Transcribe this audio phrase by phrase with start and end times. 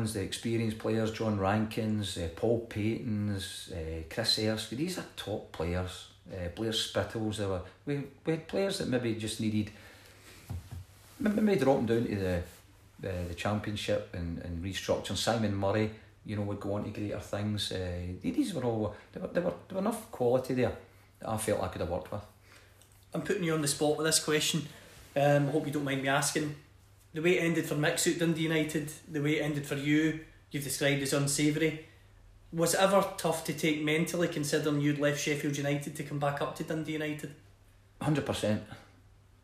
[0.00, 5.52] Dillons, the experienced players, John Rankins, uh, Paul Patons, uh, Chris Erskine, these are top
[5.52, 6.08] players.
[6.32, 9.70] Uh, Blair Spittals, they were, we, we had players that maybe just needed,
[11.18, 12.42] maybe dropping down to the
[13.00, 15.16] the, the championship and, and restructuring.
[15.16, 15.90] Simon Murray,
[16.26, 17.72] you know, would go on to greater things.
[17.72, 17.78] Uh,
[18.20, 20.72] these were all, there were, there, were, there were enough quality there
[21.20, 22.20] that I felt I could have worked with.
[23.14, 24.68] I'm putting you on the spot with this question.
[25.16, 26.54] Um, I hope you don't mind me asking.
[27.12, 30.20] The way it ended for Mixu at Dundee United, the way it ended for you,
[30.50, 31.86] you've described as unsavoury.
[32.52, 36.40] Was it ever tough to take mentally, considering you'd left Sheffield United to come back
[36.40, 37.34] up to Dundee United?
[38.00, 38.62] Hundred percent.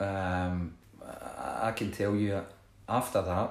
[0.01, 2.45] Um, I, I can tell you,
[2.89, 3.51] after that,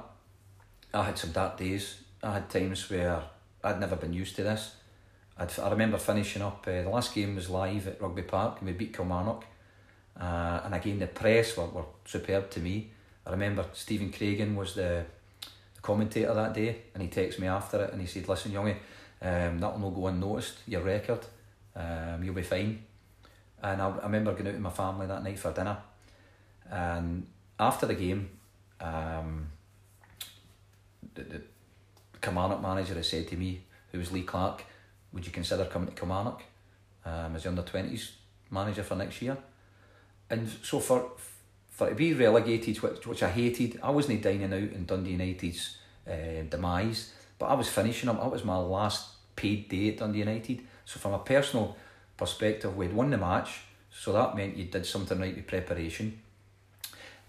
[0.93, 2.01] I had some dark days.
[2.23, 3.21] I had times where
[3.63, 4.75] I'd never been used to this.
[5.37, 6.65] I'd, I remember finishing up.
[6.67, 9.45] Uh, the last game was live at Rugby Park, and we beat Kilmarnock.
[10.19, 12.91] Uh, and again, the press were, were superb to me.
[13.25, 15.05] I remember Stephen Craigan was the,
[15.75, 18.77] the commentator that day, and he texted me after it, and he said, "Listen, youngie,
[19.21, 20.59] um, that'll not go unnoticed.
[20.67, 21.25] Your record,
[21.75, 22.83] um, you'll be fine."
[23.63, 25.77] And I, I remember going out with my family that night for dinner.
[26.69, 27.25] And
[27.59, 28.29] after the game,
[28.79, 29.47] um,
[31.13, 31.41] the, the
[32.21, 34.63] Kilmarnock manager said to me, who was Lee Clark,
[35.13, 36.43] would you consider coming to Kilmarnock
[37.05, 38.11] um, as the under 20s
[38.51, 39.37] manager for next year?
[40.29, 41.11] And so for
[41.75, 45.11] for it to be relegated, which, which I hated, I wasn't dining out in Dundee
[45.11, 45.77] United's
[46.09, 48.17] uh, demise, but I was finishing up.
[48.17, 50.61] That was my last paid day at Dundee United.
[50.85, 51.75] So from a personal
[52.15, 53.59] perspective, we'd won the match,
[53.91, 56.21] so that meant you did something right with preparation.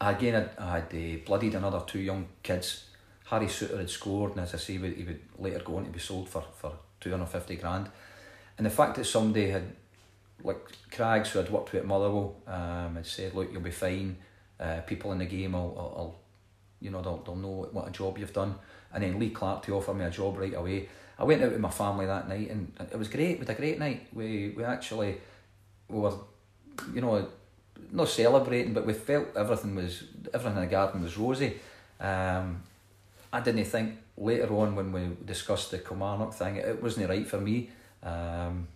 [0.00, 2.84] Again, I, had uh, bloodied another two young kids.
[3.24, 5.98] Harry Suter had scored, and as I say, he would, later go on to be
[5.98, 7.90] sold for, for 250 grand.
[8.58, 9.74] And the fact that somebody had,
[10.44, 10.58] like
[10.92, 14.18] Craigs, who had worked with at Motherwell, um, had said, Look, you'll be fine.
[14.58, 16.16] Uh, people in the game will, will, will
[16.80, 18.54] you know, they'll, they'll know what a job you've done.
[18.92, 20.88] And then Lee Clark to offer me a job right away.
[21.18, 23.40] I went out with my family that night, and it was great.
[23.40, 24.06] We a great night.
[24.12, 25.16] We we actually
[25.88, 26.12] we were,
[26.94, 27.26] you know,
[27.90, 31.54] not celebrating, but we felt everything was everything in the garden was rosy.
[32.00, 32.62] Um,
[33.32, 37.40] I didn't think later on when we discussed the Kilmarnock thing, it wasn't right for
[37.40, 37.70] me,
[38.02, 38.68] um,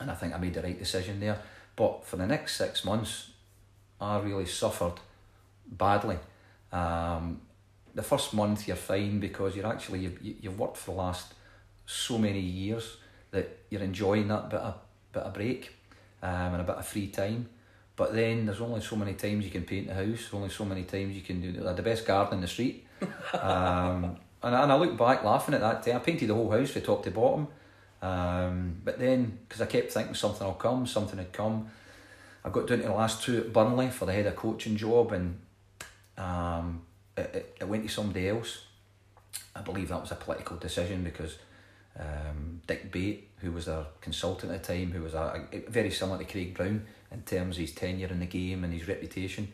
[0.00, 1.38] and I think I made the right decision there.
[1.76, 3.30] But for the next six months,
[4.00, 4.94] I really suffered
[5.66, 6.18] badly.
[6.72, 7.40] Um,
[7.94, 11.34] the first month you're fine because you're actually you've, you- you've worked for the last
[11.86, 12.96] so many years
[13.30, 14.74] that you're enjoying that bit of
[15.12, 15.74] bit of break
[16.22, 17.48] um, and a bit of free time.
[17.96, 20.28] But then there's only so many times you can paint the house.
[20.32, 22.86] Only so many times you can do the best garden in the street.
[23.32, 25.92] um, and, I- and I look back laughing at that day.
[25.94, 27.48] I painted the whole house from top to bottom.
[28.00, 31.70] Um, but then, because I kept thinking something will come, something had come.
[32.44, 35.12] I got down to the last two at Burnley for the head of coaching job,
[35.12, 35.40] and
[36.16, 36.82] um,
[37.16, 38.64] it, it, it went to somebody else.
[39.54, 41.38] I believe that was a political decision because
[41.98, 45.90] um, Dick Bate, who was their consultant at the time, who was a, a, very
[45.90, 49.52] similar to Craig Brown in terms of his tenure in the game and his reputation,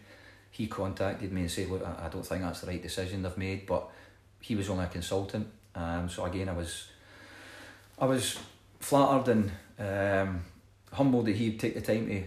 [0.51, 3.39] he contacted me and said, "Look, I, I don't think that's the right decision they've
[3.39, 3.89] made," but
[4.41, 6.89] he was only a consultant, um, so again, I was,
[7.99, 8.39] I was
[8.79, 10.45] flattered and um,
[10.93, 12.23] humbled that he'd take the time to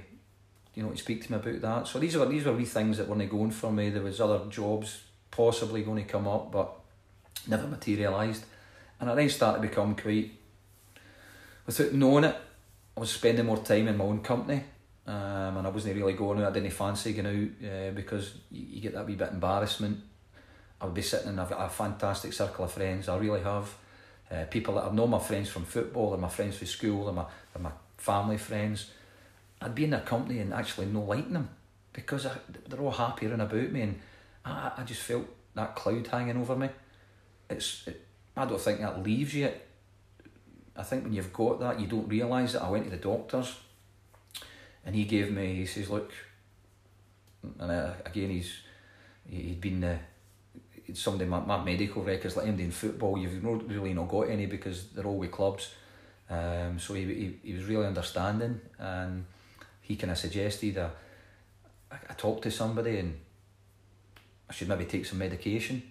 [0.77, 1.87] you know, to speak to me about that.
[1.87, 3.89] So these were these were wee things that weren't going for me.
[3.89, 5.01] There was other jobs
[5.31, 6.71] possibly going to come up, but
[7.47, 8.45] never materialised.
[8.99, 10.33] And I then started to become quite,
[11.65, 12.35] without knowing it,
[12.95, 14.63] I was spending more time in my own company,
[15.07, 16.51] um, and I wasn't really going out.
[16.51, 19.99] I didn't fancy going out uh, because you, you get that wee bit of embarrassment.
[20.79, 23.09] I would be sitting and I've got a fantastic circle of friends.
[23.09, 23.73] I really have.
[24.29, 27.13] Uh, people that I've known my friends from football, they're my friends from school, they're
[27.13, 28.91] my, they're my family friends.
[29.61, 31.49] I'd be in their company and actually no liking them
[31.93, 32.31] because I,
[32.67, 33.99] they're all happy and about me, and
[34.45, 35.25] I, I just felt
[35.55, 36.69] that cloud hanging over me.
[37.49, 38.05] It's it,
[38.35, 39.51] I don't think that leaves you.
[40.75, 42.61] I think when you've got that, you don't realise it.
[42.61, 43.55] I went to the doctors,
[44.85, 45.55] and he gave me.
[45.55, 46.11] He says, "Look,"
[47.59, 48.53] and uh, again, he's
[49.27, 49.97] he- he'd been the
[50.93, 53.17] somebody my, my medical records like him in football.
[53.17, 55.73] You've not really not got any because they're all with clubs.
[56.29, 59.25] Um, so he, he he was really understanding and
[59.87, 60.89] he kind of suggested uh,
[61.89, 63.17] I, talked to somebody and
[64.49, 65.81] I should maybe take some medication,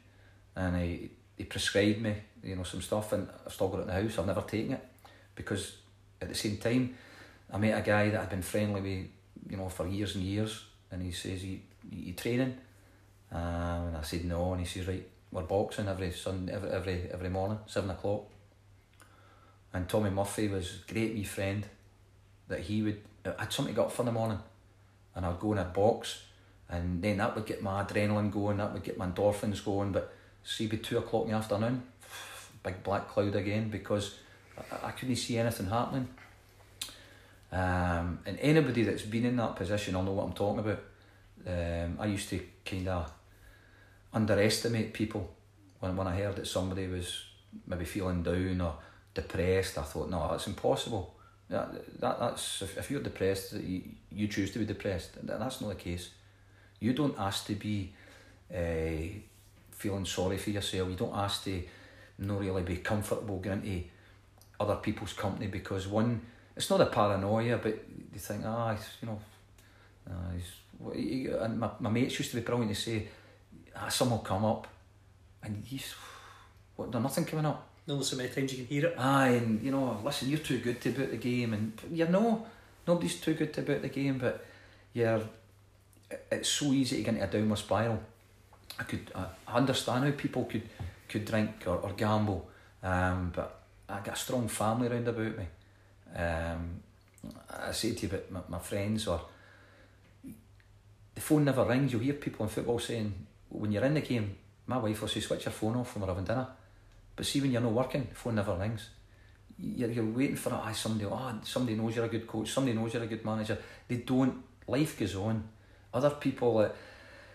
[0.54, 3.87] and he he prescribed me you know some stuff, and I've still got it in
[3.88, 4.19] the house.
[4.19, 4.84] I've never taken it
[5.34, 5.78] because
[6.20, 6.94] at the same time,
[7.50, 10.64] I met a guy that I'd been friendly with you know for years and years,
[10.90, 11.60] and he says you
[11.90, 12.54] you training,
[13.32, 17.08] um, and I said no, and he says right we're boxing every Sunday every every
[17.12, 18.25] every morning seven o'clock.
[19.72, 21.66] And Tommy Murphy was a great wee friend
[22.49, 23.02] that he would
[23.38, 24.38] had something to get up for the morning
[25.14, 26.23] and I'd go in a box
[26.69, 29.93] and then that would get my adrenaline going, that would get my endorphins going.
[29.93, 30.12] But
[30.43, 31.82] see by two o'clock in the afternoon,
[32.62, 34.17] big black cloud again because
[34.58, 36.08] I, I couldn't see anything happening.
[37.52, 40.82] Um, and anybody that's been in that position will know what I'm talking about.
[41.46, 43.12] Um, I used to kind of
[44.12, 45.32] underestimate people
[45.78, 47.25] when, when I heard that somebody was
[47.67, 48.75] maybe feeling down or
[49.14, 49.78] depressed.
[49.78, 51.15] I thought, no, that's impossible.
[51.48, 55.10] That, that that's if, if you're depressed, you, you choose to be depressed.
[55.22, 56.10] That's not the case.
[56.81, 57.93] You don't ask to be
[58.52, 59.20] uh,
[59.70, 60.88] feeling sorry for yourself.
[60.90, 61.62] You don't ask to
[62.19, 63.84] not really be comfortable going into
[64.58, 66.20] other people's company because one,
[66.56, 69.20] it's not a paranoia, but you think, ah, oh, you know,
[70.10, 73.08] uh, he's, and my, my mates used to be brilliant to say,
[73.76, 74.66] ah, someone will come up,
[75.42, 75.94] and he's,
[76.76, 77.69] what, there's nothing coming up.
[77.86, 78.98] No, so many times you can hear it.
[78.98, 82.44] Aye, and you know, listen, you're too good to about the game, and you know,
[82.86, 84.44] nobody's too good to about the game, but
[84.92, 85.22] you're.
[86.30, 88.00] It's so easy to get into a downward spiral.
[88.78, 90.68] I could I understand how people could
[91.08, 92.48] could drink or, or gamble,
[92.82, 95.46] um, but I got a strong family around about me.
[96.14, 96.80] Um,
[97.50, 99.20] I say to you about my, my friends or
[101.14, 101.92] the phone never rings.
[101.92, 103.12] You'll hear people in football saying
[103.48, 104.36] when you're in the game,
[104.66, 106.48] my wife will say switch your phone off when we're having dinner.
[107.16, 108.90] But see when you're not working, phone never rings.
[109.58, 112.92] You're, you're waiting for ah somebody oh somebody knows you're a good coach, somebody knows
[112.92, 113.58] you're a good manager.
[113.88, 114.42] They don't.
[114.68, 115.48] Life goes on.
[115.94, 116.68] Other people, uh,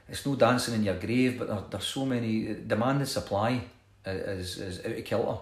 [0.07, 3.63] it's no dancing in your grave, but there, there's so many demand and supply
[4.05, 5.39] is is out of kilter.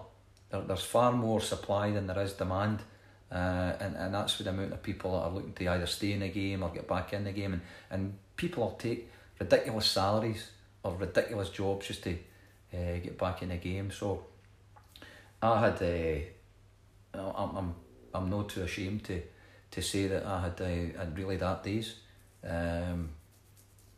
[0.50, 2.80] There, there's far more supply than there is demand.
[3.30, 6.12] Uh, and, and that's with the amount of people that are looking to either stay
[6.12, 9.08] in the game or get back in the game and, and people will take
[9.38, 10.50] ridiculous salaries
[10.82, 12.18] or ridiculous jobs just to
[12.74, 14.24] uh, get back in the game so
[15.42, 17.74] I had uh, I'm, I'm,
[18.14, 19.22] I'm not too ashamed to
[19.70, 21.96] to say that I had uh, had really that days
[22.44, 23.10] um,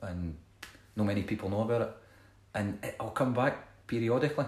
[0.03, 0.37] and
[0.97, 1.91] not many people know about it
[2.55, 4.47] and it'll come back periodically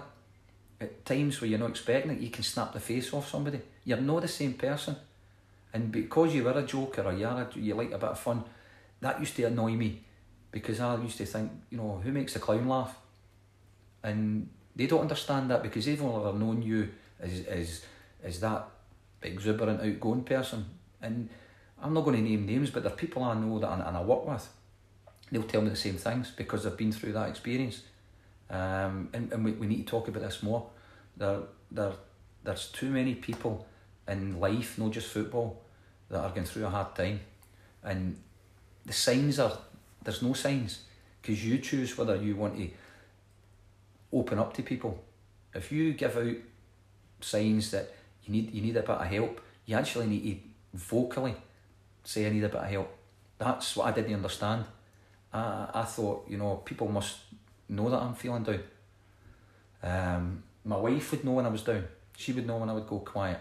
[0.79, 3.61] at times where you're not expecting it, you can snap the face off somebody.
[3.83, 4.95] You're not the same person.
[5.73, 8.43] And because you were a joker or you're a, you like a bit of fun,
[9.01, 10.01] that used to annoy me
[10.51, 12.95] because I used to think, you know, who makes the clown laugh?
[14.05, 17.85] And they don't understand that because they've only ever known you as, as,
[18.23, 18.67] as that
[19.23, 20.65] exuberant, outgoing person.
[21.01, 21.27] And
[21.81, 23.97] I'm not going to name names, but there are people I know that I, and
[23.97, 24.47] I work with.
[25.31, 27.81] They'll tell me the same things because they've been through that experience.
[28.47, 30.69] Um, and and we, we need to talk about this more.
[31.17, 31.39] There,
[31.71, 31.93] there,
[32.43, 33.65] there's too many people
[34.07, 35.63] in life, not just football,
[36.09, 37.21] that are going through a hard time.
[37.83, 38.17] And
[38.85, 39.57] the signs are,
[40.03, 40.83] there's no signs
[41.21, 42.69] because you choose whether you want to
[44.15, 45.03] open up to people.
[45.53, 46.35] If you give out
[47.21, 50.41] signs that you need you need a bit of help, you actually need
[50.73, 51.35] to vocally
[52.03, 52.97] say I need a bit of help.
[53.37, 54.65] That's what I didn't understand.
[55.33, 57.17] I, I thought, you know, people must
[57.67, 58.63] know that I'm feeling down.
[59.83, 61.83] Um, my wife would know when I was down.
[62.17, 63.39] She would know when I would go quiet.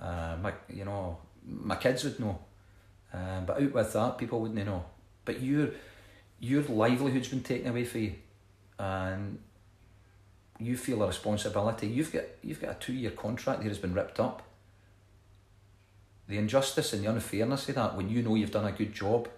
[0.00, 2.38] Uh, my, you know, my kids would know.
[3.12, 4.84] Um, but out with that, people wouldn't know.
[5.24, 5.70] But your
[6.38, 8.14] your livelihood's been taken away from you,
[8.78, 9.38] and
[10.60, 11.86] you feel a responsibility.
[11.86, 14.42] You've got you've got a two year contract here has been ripped up.
[16.28, 19.28] The injustice and the unfairness of that, when you know you've done a good job,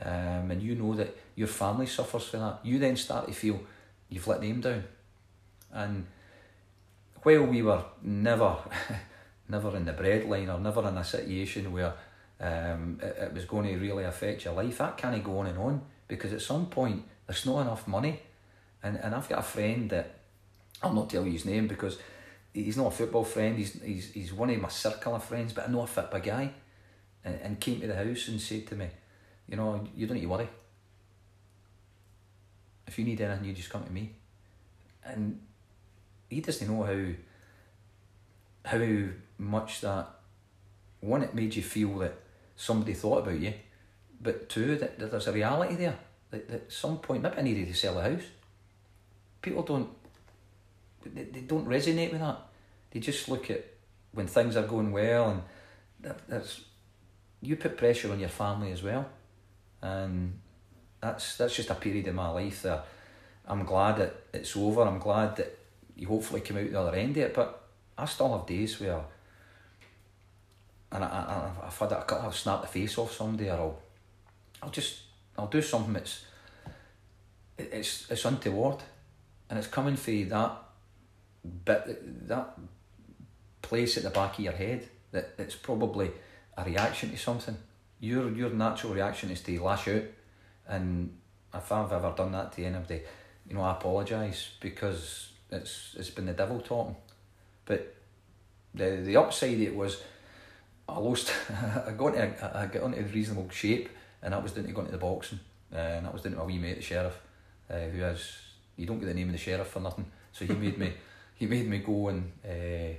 [0.00, 3.60] um, and you know that your family suffers for that, you then start to feel
[4.08, 4.84] you've let them down.
[5.72, 6.06] And
[7.22, 8.56] while we were never,
[9.48, 11.94] never in the breadline or never in a situation where
[12.40, 15.58] um, it, it was going to really affect your life, that can't go on and
[15.58, 18.20] on because at some point there's not enough money.
[18.82, 20.21] And, and I've got a friend that
[20.82, 21.98] I'll not tell you his name because
[22.52, 25.68] he's not a football friend, he's, he's, he's one of my circle of friends, but
[25.68, 26.50] I know a fit guy.
[27.24, 28.88] And, and came to the house and said to me,
[29.48, 30.48] you know, you don't need to worry.
[32.86, 34.10] If you need anything, you just come to me.
[35.04, 35.40] And
[36.28, 37.14] he doesn't know how
[38.64, 39.08] how
[39.38, 40.08] much that
[41.00, 42.14] one it made you feel that
[42.56, 43.52] somebody thought about you,
[44.20, 45.98] but two that, that there's a reality there.
[46.30, 48.22] That, that at some point maybe I needed to sell a house.
[49.42, 49.88] People don't
[51.04, 52.38] they, they don't resonate with that.
[52.90, 53.64] They just look at
[54.12, 55.42] when things are going well and
[56.00, 56.60] that, that's
[57.40, 59.08] you put pressure on your family as well,
[59.80, 60.38] and
[61.00, 62.86] that's that's just a period in my life that
[63.46, 64.82] I'm glad that it's over.
[64.82, 65.58] I'm glad that
[65.96, 67.64] you hopefully come out the other end of it, but
[67.98, 69.02] I still have days where,
[70.92, 73.78] and I, I, I've had a couple, I've snapped the face off somebody, or I'll,
[74.62, 75.00] I'll just,
[75.36, 76.24] I'll do something that's,
[77.58, 78.78] it's it's untoward,
[79.50, 80.62] and it's coming from that
[81.64, 82.58] bit, that
[83.60, 86.10] place at the back of your head that it's probably
[86.56, 87.56] a reaction to something.
[88.00, 90.02] Your your natural reaction is to lash out,
[90.68, 91.16] and
[91.54, 93.02] if I've ever done that to anybody,
[93.48, 96.96] you know I apologise because it's it's been the devil talking.
[97.64, 97.94] But
[98.74, 100.02] the the upside it was
[100.88, 101.32] I lost.
[101.86, 103.88] I got into I got into reasonable shape,
[104.22, 105.40] and that was down to going to the boxing,
[105.72, 107.18] uh, and that was down to my wee mate, the sheriff,
[107.70, 108.36] uh, who has
[108.76, 110.06] you don't get the name of the sheriff for nothing.
[110.32, 110.92] So he made me
[111.42, 112.94] he made me go and uh,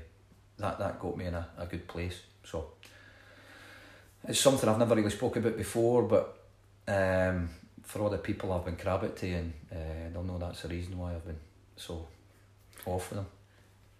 [0.57, 2.19] that that got me in a, a good place.
[2.43, 2.71] So
[4.27, 6.43] it's something I've never really spoke about before, but
[6.85, 7.49] um,
[7.83, 10.97] for all the people I've been crab to, and uh, they'll know that's the reason
[10.97, 11.39] why I've been
[11.77, 12.05] so
[12.85, 13.27] off with them.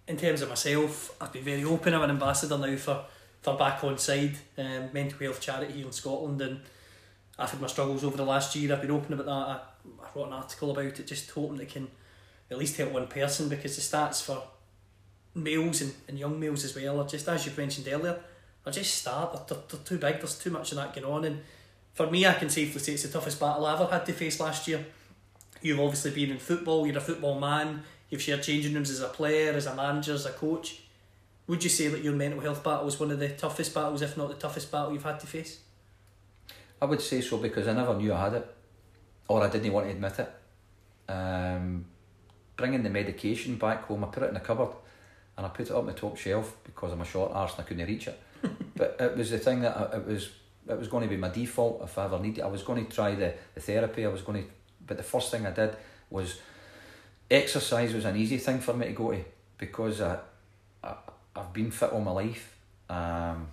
[0.09, 1.93] in terms of myself, I've been very open.
[1.93, 3.05] I'm an ambassador now for,
[3.41, 6.59] for Back On Side, um, mental health charity here in Scotland, and
[7.39, 8.73] I've had my struggles over the last year.
[8.73, 9.31] I've been open about that.
[9.31, 9.59] I,
[10.03, 11.87] I wrote an article about it, just hoping it can
[12.53, 14.43] at least help one person because the stats for
[15.35, 18.19] males and, and young males as well are just, as you've mentioned earlier,
[18.65, 19.33] are just stark.
[19.33, 21.25] They're, they're, they're too big, there's too much of that going on.
[21.25, 21.41] And
[21.93, 24.39] for me, I can safely say it's the toughest battle I ever had to face
[24.39, 24.85] last year.
[25.61, 29.07] You've obviously been in football, you're a football man, you've shared changing rooms as a
[29.07, 30.81] player, as a manager, as a coach.
[31.47, 34.15] Would you say that your mental health battle was one of the toughest battles, if
[34.17, 35.59] not the toughest battle you've had to face?
[36.81, 38.55] I would say so because I never knew I had it,
[39.27, 40.31] or I didn't want to admit it.
[41.11, 41.85] Um,
[42.55, 44.73] bringing the medication back home, I put it in the cupboard,
[45.37, 47.61] and I put it up on the top shelf because I'm a short arse and
[47.61, 48.19] I couldn't reach it.
[48.75, 50.29] but it was the thing that I, it was.
[50.65, 52.39] It was going to be my default if I ever needed.
[52.39, 52.43] it.
[52.43, 54.05] I was going to try the, the therapy.
[54.05, 54.49] I was going to,
[54.87, 55.75] but the first thing I did
[56.09, 56.39] was
[57.29, 59.25] exercise was an easy thing for me to go to
[59.57, 60.19] because I,
[60.81, 60.95] I
[61.35, 62.55] I've been fit all my life.
[62.89, 63.47] Um,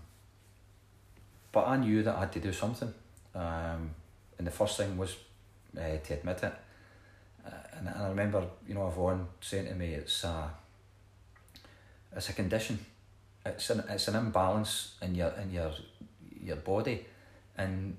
[1.52, 2.92] but I knew that I had to do something.
[3.34, 3.90] Um,
[4.38, 5.16] and the first thing was
[5.76, 6.54] uh, to admit it.
[7.46, 10.50] Uh, and, and I remember, you know, Yvonne saying to me, it's a,
[12.14, 12.78] it's a condition.
[13.44, 15.72] It's an it's an imbalance in your in your
[16.42, 17.06] your body,
[17.56, 17.96] and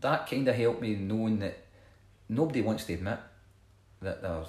[0.00, 1.56] that kind of helped me knowing that
[2.28, 3.18] nobody wants to admit
[4.02, 4.44] that they're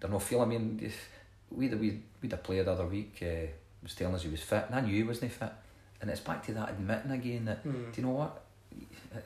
[0.00, 0.44] they're not feeling.
[0.44, 1.08] I mean, if
[1.50, 3.46] we we we had a player the other week uh,
[3.82, 5.52] was telling us he was fit, and I knew he wasn't fit,
[6.00, 7.92] and it's back to that admitting again that Mm.
[7.92, 8.42] do you know what?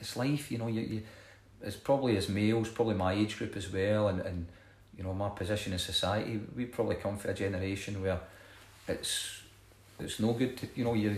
[0.01, 0.67] It's life, you know.
[0.69, 1.03] You, you
[1.63, 4.47] it's probably as males, probably my age group as well, and, and
[4.97, 6.41] you know my position in society.
[6.57, 8.21] We probably come from a generation where
[8.89, 9.43] it's
[9.99, 10.57] it's no good.
[10.59, 11.17] To, you know, you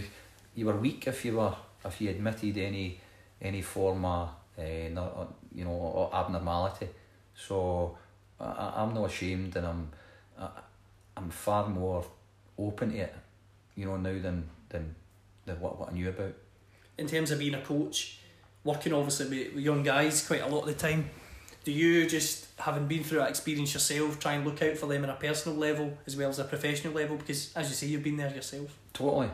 [0.55, 3.01] you were weak if you were if you admitted any
[3.41, 6.89] any form of uh, not, you know abnormality.
[7.35, 7.97] So
[8.41, 9.91] I, I'm not ashamed, and I'm
[10.39, 10.49] I,
[11.17, 12.05] I'm far more
[12.59, 13.15] open to it,
[13.77, 14.95] you know, now than than
[15.47, 16.35] than what, what I knew about.
[16.99, 18.19] in terms of being a coach,
[18.65, 21.11] working obviously with with young guys quite a lot of the time,
[21.65, 25.05] do you just having been through that experience yourself try and look out for them
[25.05, 27.17] on a personal level as well as a professional level?
[27.17, 28.77] Because as you say, you've been there yourself.
[28.93, 29.31] Totally.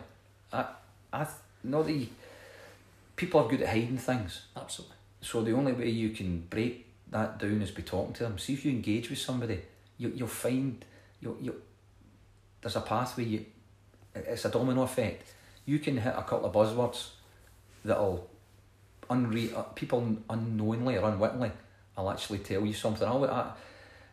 [0.52, 0.66] I,
[1.12, 1.26] I,
[1.64, 2.08] not the
[3.16, 4.42] people are good at hiding things.
[4.56, 4.96] Absolutely.
[5.20, 8.38] So the only way you can break that down is by talking to them.
[8.38, 9.62] See if you engage with somebody,
[9.96, 10.84] you you'll find
[11.20, 11.62] you you
[12.60, 13.24] there's a pathway.
[13.24, 13.44] You,
[14.14, 15.34] it's a domino effect.
[15.64, 17.10] You can hit a couple of buzzwords
[17.84, 18.28] that'll
[19.10, 21.50] unre- uh, people unknowingly or unwittingly
[21.98, 23.06] I'll actually tell you something.
[23.06, 23.50] I'll, I,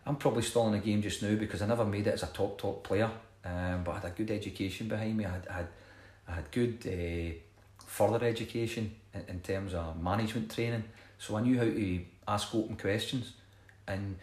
[0.07, 2.27] I'm probably still in the game just now because I never made it as a
[2.27, 3.11] top top player.
[3.45, 5.25] Um, but I had a good education behind me.
[5.25, 5.67] I had I had,
[6.27, 7.35] I had good uh,
[7.85, 10.83] further education in, in terms of management training.
[11.19, 13.33] So I knew how to ask open questions,
[13.87, 14.17] and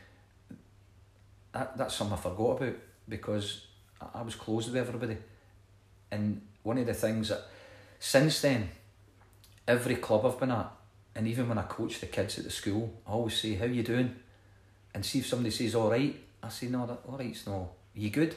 [1.52, 2.74] that that's something I forgot about
[3.08, 3.66] because
[4.00, 5.18] I, I was close with everybody.
[6.10, 7.42] And one of the things that
[8.00, 8.70] since then,
[9.66, 10.70] every club I've been at,
[11.14, 13.82] and even when I coach the kids at the school, I always say, "How you
[13.82, 14.16] doing?"
[14.94, 17.70] And see if somebody says, "All right," I say, "No, that all right's no.
[17.94, 18.34] you good?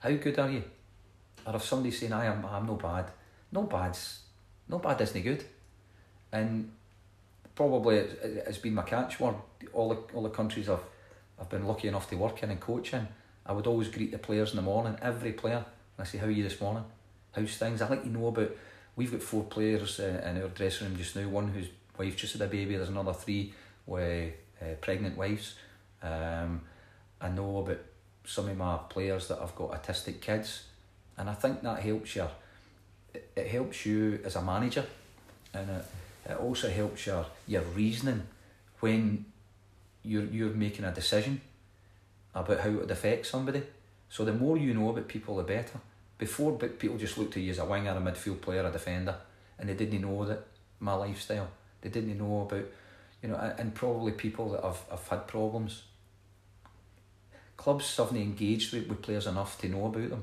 [0.00, 0.64] How good are you?"
[1.46, 3.10] Or if somebody's saying, "I am, I'm no bad,"
[3.50, 4.20] no bad's,
[4.68, 5.44] no bad isn't good,
[6.30, 6.70] and
[7.54, 9.36] probably it- it's been my catchword.
[9.72, 10.84] All the all the countries I've
[11.38, 13.08] I've been lucky enough to work in and coach in,
[13.44, 16.26] I would always greet the players in the morning, every player, and I say, "How
[16.26, 16.84] are you this morning?
[17.32, 18.50] How's things?" I like to know about.
[18.96, 21.28] We've got four players uh, in our dressing room just now.
[21.28, 21.68] One whose
[21.98, 22.76] wife just had a baby.
[22.76, 23.54] There's another three
[23.86, 25.54] with uh, pregnant wives.
[26.02, 26.62] Um,
[27.20, 27.78] I know about
[28.24, 30.64] some of my players that have got autistic kids,
[31.16, 32.26] and I think that helps you.
[33.14, 34.86] It, helps you as a manager
[35.54, 35.84] and it,
[36.30, 38.22] it also helps your your reasoning
[38.80, 39.24] when
[40.02, 41.40] you're you're making a decision
[42.34, 43.62] about how it would affect somebody.
[44.08, 45.80] So the more you know about people, the better.
[46.22, 49.16] Before, but people just looked at you as a winger, a midfield player, a defender,
[49.58, 50.46] and they didn't know that
[50.78, 51.48] my lifestyle.
[51.80, 52.64] They didn't know about,
[53.20, 55.82] you know, and probably people that have, have had problems.
[57.56, 60.22] Clubs haven't engaged with, with players enough to know about them,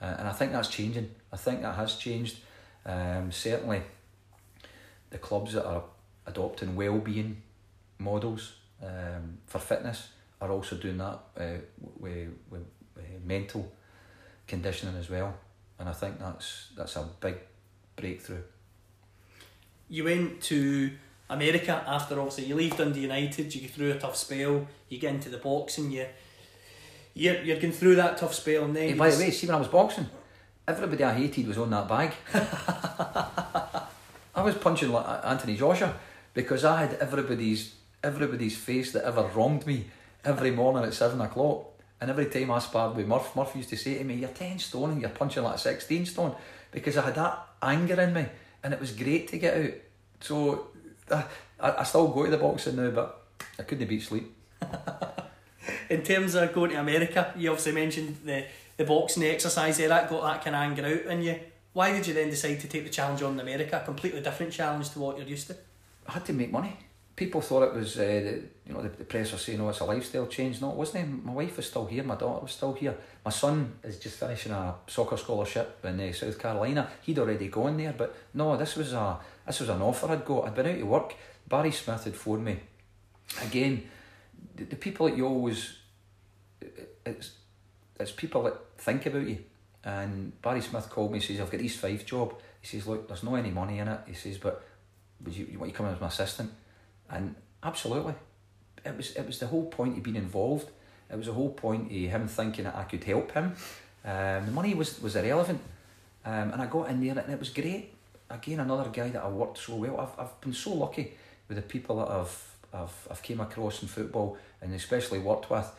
[0.00, 1.10] uh, and I think that's changing.
[1.32, 2.36] I think that has changed.
[2.86, 3.82] Um, certainly,
[5.10, 5.82] the clubs that are
[6.26, 7.42] adopting well-being
[7.98, 11.58] models um, for fitness are also doing that uh,
[11.98, 13.72] with, with, with mental
[14.50, 15.34] conditioning as well,
[15.78, 17.36] and I think that's that's a big
[17.96, 18.42] breakthrough.
[19.88, 20.90] You went to
[21.30, 25.14] America after obviously you leave Dundee United, you go through a tough spell, you get
[25.14, 26.06] into the boxing, you
[27.14, 29.56] you're, you're going through that tough spell and then Hey, by the way, see when
[29.56, 30.08] I was boxing,
[30.66, 32.12] everybody I hated was on that bag.
[34.34, 35.94] I was punching like uh, Anthony Joshua
[36.34, 39.86] because I had everybody's everybody's face that ever wronged me
[40.24, 41.69] every morning at seven o'clock.
[42.00, 44.58] And every time I sparred with Murph, Murph used to say to me, You're 10
[44.58, 46.34] stone and you're punching like 16 stone
[46.72, 48.26] because I had that anger in me
[48.62, 49.72] and it was great to get out.
[50.20, 50.68] So
[51.10, 51.24] I,
[51.60, 53.22] I still go to the boxing now, but
[53.58, 54.34] I couldn't beat sleep.
[55.90, 58.44] in terms of going to America, you obviously mentioned the,
[58.76, 61.38] the boxing, the exercise there, that got that kind of anger out in you.
[61.72, 63.80] Why did you then decide to take the challenge on in America?
[63.80, 65.56] A completely different challenge to what you're used to.
[66.06, 66.76] I had to make money.
[67.20, 69.80] People thought it was, uh, the, you know, the, the press were saying, oh, it's
[69.80, 70.58] a lifestyle change.
[70.62, 71.22] No, it wasn't.
[71.22, 72.02] My wife is still here.
[72.02, 72.96] My daughter was still here.
[73.22, 76.88] My son is just finishing a soccer scholarship in uh, South Carolina.
[77.02, 80.46] He'd already gone there, but no, this was a this was an offer I'd got.
[80.46, 81.14] I'd been out to work.
[81.46, 82.58] Barry Smith had phoned me.
[83.42, 83.82] Again,
[84.56, 85.76] the, the people that you always,
[87.04, 87.32] it's
[87.98, 89.44] it's people that think about you.
[89.84, 91.20] And Barry Smith called me.
[91.20, 94.00] Says, "I've got East Fife job." He says, "Look, there's no any money in it."
[94.06, 94.62] He says, "But
[95.22, 96.50] would you, you want you come in as my assistant?"
[97.10, 98.14] And absolutely,
[98.84, 100.68] it was it was the whole point of being involved.
[101.10, 103.54] It was the whole point of him thinking that I could help him.
[104.04, 105.60] Um, the money was was irrelevant,
[106.24, 107.94] um, and I got in there and it was great.
[108.28, 110.00] Again, another guy that I worked so well.
[110.00, 111.12] I've I've been so lucky
[111.48, 115.70] with the people that I've I've I've came across in football and especially worked with.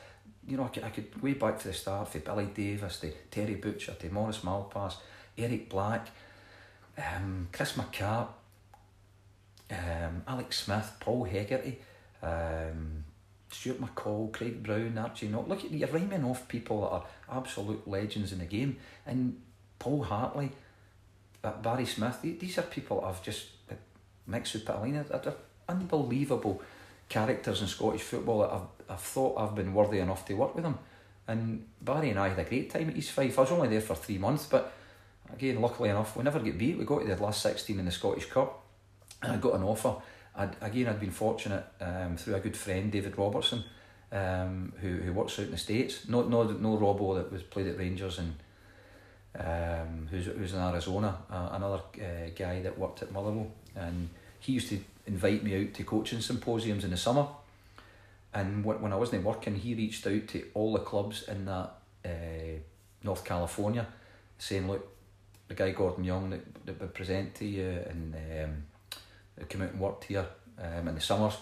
[0.47, 3.11] You know, I could, I could way back to the start, from Billy Davies to
[3.29, 4.95] Terry Butcher to Maurice Malpas,
[5.37, 6.07] Eric Black,
[6.97, 8.27] um, Chris McCart,
[9.71, 11.79] um, Alex Smith, Paul Hegarty,
[12.21, 13.03] um,
[13.49, 15.47] Stuart McCall, Craig Brown, Archie Knox.
[15.49, 18.77] Look, at you're rhyming off people that are absolute legends in the game.
[19.05, 19.41] And
[19.79, 20.51] Paul Hartley,
[21.43, 23.75] uh, Barry Smith, the- these are people I've just uh,
[24.27, 25.07] mixed with Paatelainen.
[25.07, 25.33] They're
[25.67, 26.61] unbelievable
[27.09, 30.63] characters in Scottish football that I've, I've thought I've been worthy enough to work with
[30.63, 30.79] them.
[31.27, 33.37] And Barry and I had a great time at East Fife.
[33.37, 34.73] I was only there for three months, but
[35.33, 36.77] again, luckily enough, we never get beat.
[36.77, 38.60] We got to the last 16 in the Scottish Cup,
[39.21, 39.95] and I got an offer.
[40.35, 43.63] I'd, again, I'd been fortunate um, through a good friend, David Robertson,
[44.11, 46.07] um, who, who works out in the States.
[46.07, 48.35] No, no, no Robbo that was played at Rangers and
[49.37, 53.51] um, who's, who's in Arizona, uh, another uh, guy that worked at Motherwell.
[53.75, 57.27] And he used to invite me out to coaching symposiums in the summer.
[58.33, 61.71] And when, when I wasn't working, he reached out to all the clubs in that
[62.05, 62.59] uh,
[63.03, 63.85] North California,
[64.37, 64.87] saying, "Look,
[65.49, 68.63] the guy Gordon Young that, that would present to you and um,
[69.37, 70.25] that came out and worked here
[70.59, 71.37] um, in the summers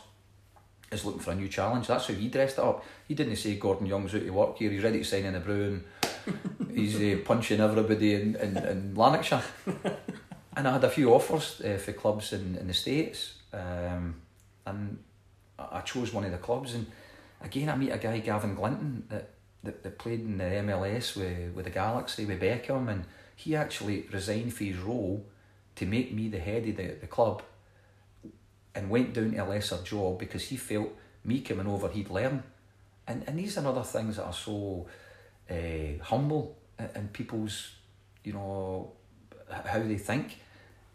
[0.91, 2.83] is looking for a new challenge." That's how he dressed it up.
[3.07, 4.71] He didn't say Gordon Young's out to work here.
[4.71, 5.83] He's ready to sign in the and
[6.73, 9.43] he's uh, punching everybody in, in, in Lanarkshire.
[10.55, 13.35] and I had a few offers uh, for clubs in, in the States.
[13.53, 14.21] Um,
[14.65, 14.99] and
[15.57, 16.87] I I chose one of the clubs, and
[17.41, 19.29] again, I meet a guy, Gavin Glinton, that,
[19.63, 24.07] that, that played in the MLS with, with the Galaxy, with Beckham, and he actually
[24.11, 25.25] resigned for his role
[25.75, 27.41] to make me the head of the, the club
[28.79, 30.89] and went down to a lesser job because he felt
[31.25, 32.41] me coming over, he'd learn.
[33.05, 34.87] And, and these are other things that are so
[35.51, 36.55] uh, humble
[36.95, 37.71] in people's,
[38.23, 38.91] you know,
[39.49, 40.37] how they think.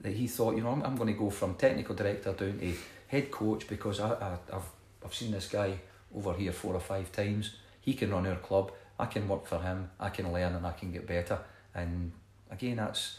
[0.01, 2.75] That he thought, you know, I'm, I'm going to go from technical director down to
[3.09, 4.71] head coach because I, I, I've,
[5.05, 5.79] I've seen this guy
[6.17, 7.57] over here four or five times.
[7.81, 8.73] He can run our club.
[8.99, 9.91] I can work for him.
[10.01, 11.39] I can learn and I can get better.
[11.75, 12.13] And
[12.51, 13.19] again, that's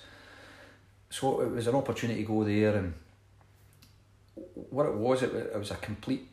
[1.09, 2.75] so it was an opportunity to go there.
[2.75, 2.93] And
[4.35, 6.27] what it was, it, it was a complete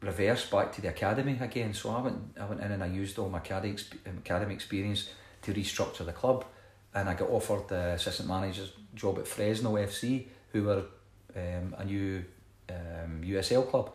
[0.00, 1.74] reverse back to the academy again.
[1.74, 5.10] So I went, I went in and I used all my academy, exp- academy experience
[5.42, 6.44] to restructure the club,
[6.94, 10.84] and I got offered the assistant manager's job at Fresno FC, who were
[11.36, 12.24] um, a new
[12.70, 13.92] um, USL club.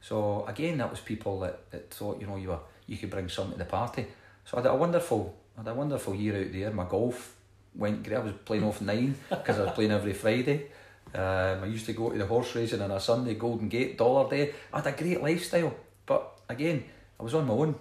[0.00, 3.28] So again, that was people that, that thought you know you were you could bring
[3.28, 4.06] something to the party.
[4.44, 6.70] So I had a wonderful, I had a wonderful year out there.
[6.70, 7.36] My golf
[7.74, 8.16] went great.
[8.16, 10.66] I was playing off nine because I was playing every Friday.
[11.14, 14.28] Um, I used to go to the horse racing on a Sunday, Golden Gate, Dollar
[14.28, 14.52] Day.
[14.72, 16.84] I had a great lifestyle, but again,
[17.18, 17.74] I was on my own.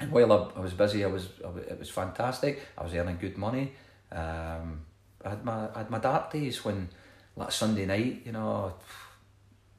[0.00, 2.60] And while I, I was busy, I was, I was it was fantastic.
[2.76, 3.72] I was earning good money.
[4.10, 4.80] Um,
[5.24, 6.88] I had my I had my dark days when,
[7.36, 8.74] like Sunday night, you know,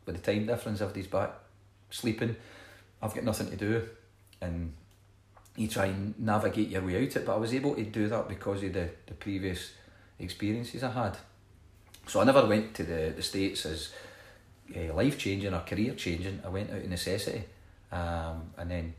[0.06, 1.32] with the time difference, everybody's back
[1.90, 2.36] sleeping.
[3.02, 3.88] I've got nothing to do,
[4.42, 4.74] and
[5.56, 7.26] you try and navigate your way out it.
[7.26, 9.74] But I was able to do that because of the, the previous
[10.20, 11.18] experiences I had.
[12.08, 13.92] So I never went to the, the States as
[14.76, 16.42] uh, life changing or career changing.
[16.46, 17.44] I went out of necessity.
[17.92, 18.94] Um, and then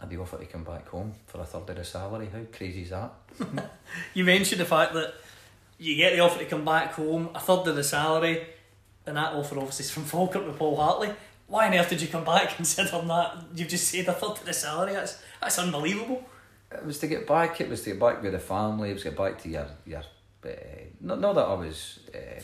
[0.00, 2.28] I'd be offered to come back home for a third of the salary.
[2.32, 3.12] How crazy is that?
[4.14, 5.14] You mentioned the fact that
[5.78, 8.46] you get the offer to come back home, a third of the salary,
[9.06, 11.12] and that offer obviously is from Falkirk with Paul Hartley.
[11.46, 14.44] Why on earth did you come back considering that you've just said a third of
[14.44, 14.92] the salary?
[14.92, 16.24] That's that's unbelievable.
[16.72, 17.60] It was to get back.
[17.60, 18.90] It was to get back with the family.
[18.90, 20.02] It was to get back to your your.
[20.46, 20.50] Uh,
[21.00, 22.00] not not that I was.
[22.14, 22.40] Uh,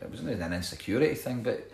[0.00, 1.70] it wasn't an insecurity thing, but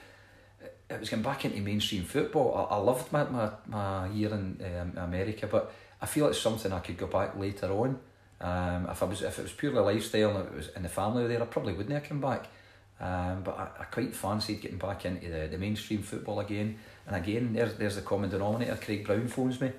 [0.91, 2.69] it was getting back into mainstream football.
[2.71, 5.73] I, I loved my, my, my year in um, America, but
[6.03, 7.99] I feel it's something I could go back later on.
[8.41, 11.27] Um, if I was if it was purely lifestyle and it was and the family
[11.27, 12.47] there, I probably wouldn't have come back.
[13.01, 16.79] Um, but I, I quite fancied getting back into the, the mainstream football again.
[17.07, 18.77] And again, there's there's the common denominator.
[18.77, 19.73] Craig Brown phones me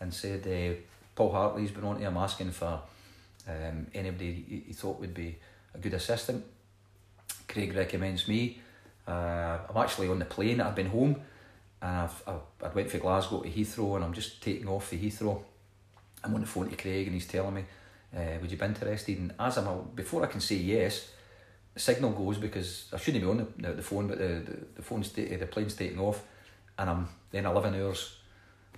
[0.00, 0.80] and said uh,
[1.14, 2.80] Paul Hartley's been on to him asking for
[3.48, 5.36] um, anybody he, he thought would be
[5.74, 6.44] a good assistant.
[7.48, 8.60] Craig recommends me.
[9.06, 10.60] Uh, I'm actually on the plane.
[10.60, 11.20] I've been home,
[11.82, 14.96] and I've, I I went for Glasgow to Heathrow, and I'm just taking off for
[14.96, 15.42] Heathrow.
[16.22, 17.64] I'm on the phone to Craig, and he's telling me,
[18.16, 21.10] uh, "Would you be interested?" And as I'm before I can say yes,
[21.74, 24.82] the signal goes because I shouldn't be on the, the, phone, but the the, the
[24.82, 26.22] phone's the plane's taking off,
[26.78, 28.16] and I'm then eleven hours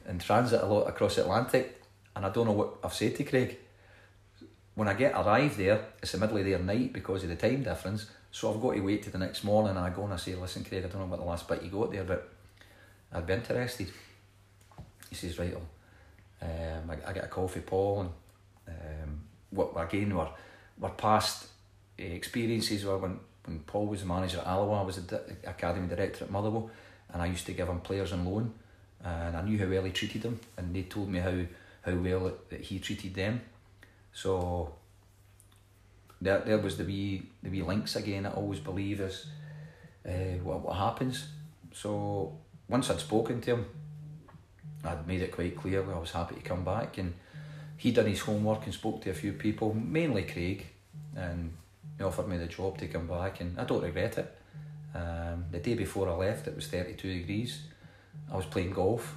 [0.08, 1.82] in transit a lot across the Atlantic,
[2.16, 3.58] and I don't know what I've said to Craig.
[4.76, 7.62] When I get arrived there, it's the middle of their night because of the time
[7.62, 8.06] difference.
[8.30, 10.34] So I've got to wait till the next morning and I go and I say,
[10.34, 12.28] listen Craig, I don't know about the last bit you got there, but
[13.10, 13.90] I'd be interested.
[15.08, 15.56] He says, right,
[16.42, 18.10] um, I, I get a call for Paul and
[18.68, 20.28] um, what again were,
[20.78, 21.46] were past
[21.98, 25.88] uh, experiences were when, when Paul was the manager at Alloa, I was the academy
[25.88, 26.70] director at Motherwell
[27.14, 28.52] and I used to give him players on loan
[29.02, 31.38] and I knew how well he treated them and they told me how,
[31.80, 33.40] how well that he treated them.
[34.16, 34.72] So
[36.22, 38.24] there, there was the wee the wee links again.
[38.24, 39.26] I always believe is
[40.08, 41.28] uh, what what happens.
[41.74, 42.32] So
[42.66, 43.66] once I'd spoken to him,
[44.82, 47.12] I'd made it quite clear I was happy to come back, and
[47.76, 50.64] he done his homework and spoke to a few people, mainly Craig,
[51.14, 51.52] and
[51.98, 54.34] he offered me the job to come back, and I don't regret it.
[54.94, 57.60] Um, the day before I left, it was thirty two degrees.
[58.32, 59.14] I was playing golf.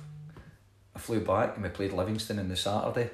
[0.93, 3.09] I flew back and we played Livingston on the Saturday.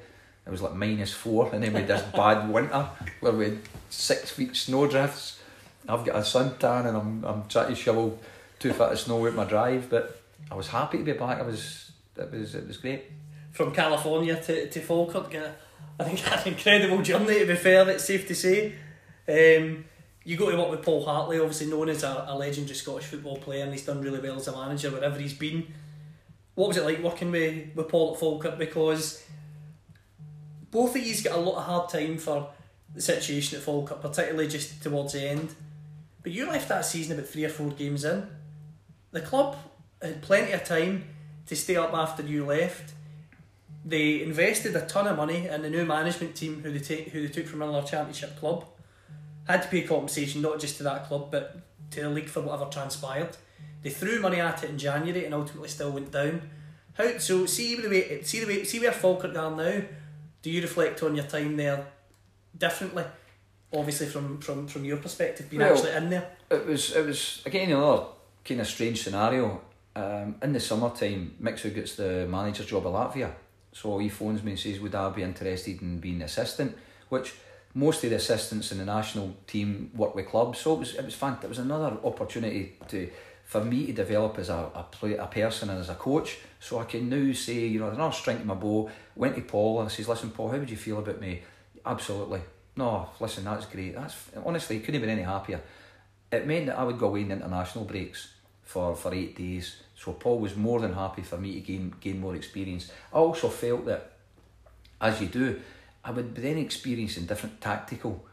[0.45, 2.88] It was like minus four, and then we had this bad winter
[3.19, 5.39] where we had six feet snowdrifts.
[5.88, 8.19] I've got a suntan and I'm I'm trying to shovel
[8.60, 11.39] two foot of snow out my drive, but I was happy to be back.
[11.39, 13.05] I was it was it was great.
[13.51, 15.34] From California to, to Falkirk,
[15.99, 18.73] I think that's an incredible journey to be fair, it's safe to say.
[19.27, 19.86] Um,
[20.23, 23.38] you go to work with Paul Hartley, obviously known as a, a legendary Scottish football
[23.38, 25.67] player, and he's done really well as a manager wherever he's been.
[26.55, 28.58] What was it like working with, with Paul at Falkirk?
[28.58, 29.23] Because
[30.76, 32.50] both of you got a lot of hard time for
[32.94, 35.56] the situation at Falkirk, particularly just towards the end.
[36.22, 38.28] But you left that season about three or four games in.
[39.12, 39.56] The club
[40.02, 41.06] had plenty of time
[41.46, 42.92] to stay up after you left.
[43.86, 47.22] They invested a ton of money in the new management team who they take who
[47.26, 48.66] they took from another championship club.
[49.48, 51.58] Had to pay compensation not just to that club but
[51.92, 53.38] to the league for whatever transpired.
[53.82, 56.50] They threw money at it in January and ultimately still went down.
[56.96, 57.46] How so?
[57.46, 59.82] See the way see the way see where Falkirk are now.
[60.45, 61.88] Do you reflect on your time there
[62.55, 63.03] differently?
[63.73, 66.29] Obviously, from from from your perspective, being Well, actually in there.
[66.51, 68.03] It was it was again another
[68.47, 69.60] kind of strange scenario.
[69.95, 73.31] Um, in the summertime, Mixu gets the manager's job at Latvia,
[73.71, 76.77] so he phones me and says, "Would I be interested in being the assistant?"
[77.10, 77.34] Which
[77.73, 81.05] most of the assistants in the national team work with clubs, so it was it
[81.05, 81.39] was fun.
[81.41, 83.10] It was another opportunity to
[83.45, 86.38] for me to develop as a, a play a person and as a coach.
[86.65, 88.89] So I can now say, you know, there's another string to my bow.
[89.15, 91.43] Went to Paul and I says, "Listen, Paul, how would you feel about me?"
[91.86, 92.41] Absolutely.
[92.75, 93.93] No, listen, that's great.
[93.93, 95.62] That's honestly couldn't have been any happier.
[96.32, 99.75] It meant that I would go away in international breaks for, for eight days.
[99.95, 102.91] So Paul was more than happy for me to gain gain more experience.
[103.13, 104.13] I also felt that,
[104.99, 105.62] as you do,
[106.04, 108.25] I would then experience in different tactical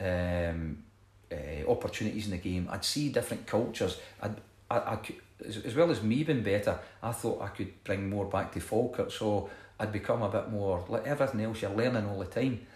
[0.00, 0.82] um,
[1.30, 2.68] uh, opportunities in the game.
[2.68, 3.96] I'd see different cultures.
[4.20, 4.34] I'd,
[4.68, 4.98] I, I
[5.44, 8.60] as, as well as me being better, I thought I could bring more back to
[8.60, 9.10] Falkirk.
[9.10, 11.62] So I'd become a bit more like everything else.
[11.62, 12.66] You're learning all the time.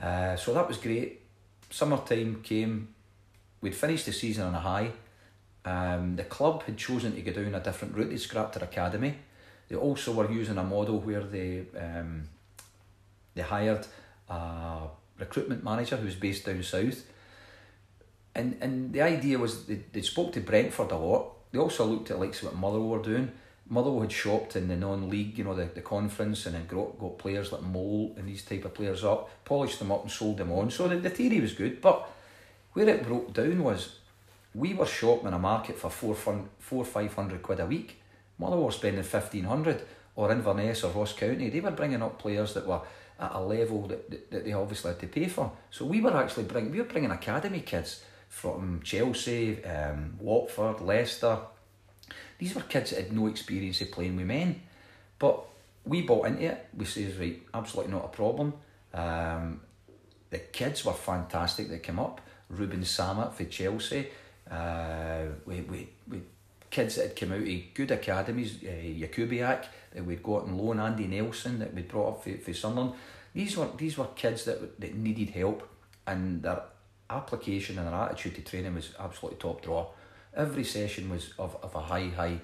[0.00, 1.22] Uh, so that was great.
[1.70, 2.88] Summertime came.
[3.60, 4.90] we'd finished the season on a high.
[5.64, 8.10] Um, the club had chosen to go down a different route.
[8.10, 9.16] They scrapped their academy.
[9.68, 12.28] They also were using a model where they um,
[13.34, 13.86] they hired
[14.28, 14.86] a
[15.18, 17.04] recruitment manager who was based down south.
[18.34, 21.37] And and the idea was they, they spoke to Brentford a lot.
[21.50, 23.32] They also looked at likes of what Motherwell were doing.
[23.68, 27.18] Motherwell had shopped in the non-league, you know, the, the conference, and then got, got
[27.18, 30.52] players like Moult and these type of players up, polished them up and sold them
[30.52, 30.70] on.
[30.70, 32.10] So the, the theory was good, but
[32.72, 33.96] where it broke down was
[34.54, 38.00] we were shopping a market for four fun, four five hundred quid a week.
[38.38, 39.82] Motherwell were spending fifteen hundred,
[40.16, 42.80] or Inverness or Ross County, they were bringing up players that were
[43.20, 45.52] at a level that, that, that they obviously had to pay for.
[45.70, 51.38] So we were actually bringing we were bringing academy kids from Chelsea, um, Watford, Leicester.
[52.38, 54.62] These were kids that had no experience of playing with men,
[55.18, 55.44] but
[55.84, 56.66] we bought into it.
[56.76, 58.54] We says right, absolutely not a problem.
[58.94, 59.60] Um,
[60.30, 61.68] the kids were fantastic.
[61.68, 62.20] They came up.
[62.48, 64.08] Ruben Sammut for Chelsea.
[64.50, 66.22] Uh, we, we, we
[66.70, 70.80] kids that had come out of good academies, uh, Jakubiak, that we'd got on loan,
[70.80, 72.94] Andy Nelson that we'd brought up for, for Sunderland.
[73.34, 75.68] These were these were kids that that needed help,
[76.06, 76.62] and their
[77.10, 79.86] application and their attitude to training was absolutely top draw.
[80.36, 82.40] Every session was of, of a high high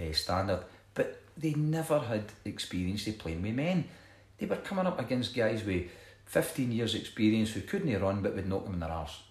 [0.00, 3.84] uh, standard, but they never had experience of playing with men.
[4.38, 5.84] They were coming up against guys with
[6.24, 9.22] fifteen years experience who couldn't run but would knock them in their arse.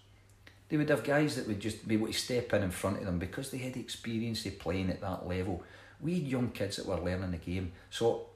[0.68, 3.06] They would have guys that would just be able to step in in front of
[3.06, 5.62] them because they had experience of playing at that level.
[6.00, 7.72] We had young kids that were learning the game.
[7.90, 8.26] So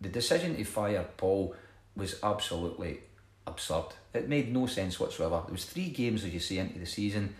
[0.00, 1.54] the decision to fire Paul
[1.94, 3.00] was absolutely
[3.46, 3.86] absurd.
[4.14, 5.42] It made no sense whatsoever.
[5.44, 7.34] There was three games, as you say, into the season.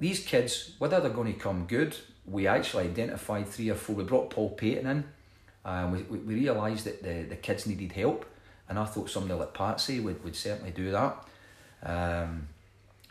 [0.00, 3.96] These kids, whether they're going to come good, we actually identified three or four.
[3.96, 5.04] We brought Paul Paton in.
[5.64, 8.26] Um, we, we, we realised that the, the kids needed help,
[8.68, 11.24] and I thought somebody like Patsy would, would certainly do that.
[11.84, 12.48] Um,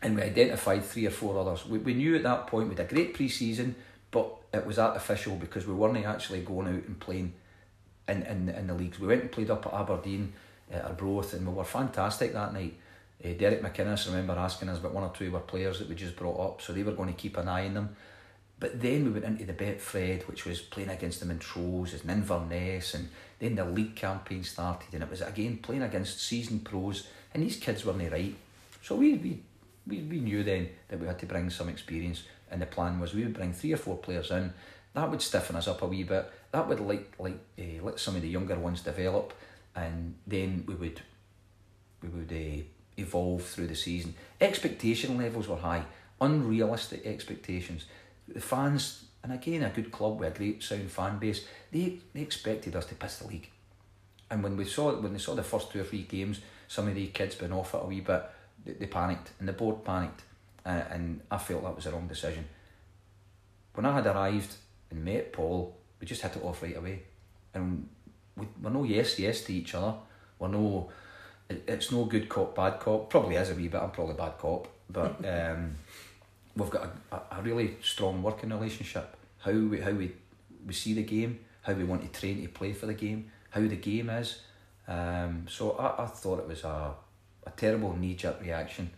[0.02, 1.66] and we identified three or four others.
[1.66, 3.76] We, we knew at that point we had a great pre season,
[4.10, 7.34] but it was artificial because we weren't actually going out and playing
[8.08, 9.00] in, in, in the leagues.
[9.00, 10.34] We went and played up at Aberdeen,
[10.72, 12.76] at Arbroath, and we were fantastic that night.
[13.24, 15.96] Uh, Derek McInnes, remember asking us about one or two of our players that we
[15.96, 17.96] just brought up, so they were going to keep an eye on them.
[18.60, 22.94] But then we went into the Betfred, which was playing against the Montrose and Inverness,
[22.94, 27.44] and then the league campaign started, and it was again playing against seasoned pros, and
[27.44, 28.36] these kids weren't right.
[28.84, 29.42] So we, we,
[29.88, 33.14] we, we knew then that we had to bring some experience, and the plan was
[33.14, 34.54] we would bring three or four players in.
[34.94, 36.32] That would stiffen us up a wee bit.
[36.52, 39.34] That would like like uh, let some of the younger ones develop,
[39.76, 41.02] and then we would
[42.04, 42.64] we would uh,
[43.02, 44.14] evolve through the season.
[44.40, 45.84] Expectation levels were high,
[46.20, 47.86] unrealistic expectations.
[48.28, 52.22] The fans, and again, a good club with a great sound fan base, they, they
[52.22, 53.50] expected us to piss the league.
[54.30, 56.96] And when we saw when they saw the first two or three games, some of
[56.96, 58.24] the kids been off it a wee bit,
[58.66, 60.22] they, they panicked, and the board panicked,
[60.66, 62.46] uh, and I felt that was the wrong decision.
[63.74, 64.54] When I had arrived
[64.90, 67.04] and met Paul, we just hit it off right away,
[67.54, 67.90] and
[68.38, 69.96] we, we're no yes yes to each other.
[70.40, 70.90] We're no,
[71.52, 73.10] it, it's no good cop bad cop.
[73.10, 73.82] Probably is a wee bit.
[73.82, 75.76] I'm probably bad cop, but um,
[76.56, 79.16] we've got a, a, a really strong working relationship.
[79.40, 80.12] How we how we
[80.66, 83.62] we see the game, how we want to train to play for the game, how
[83.62, 84.42] the game is.
[84.88, 86.94] Um, so I, I thought it was a,
[87.46, 88.92] a terrible knee jerk reaction.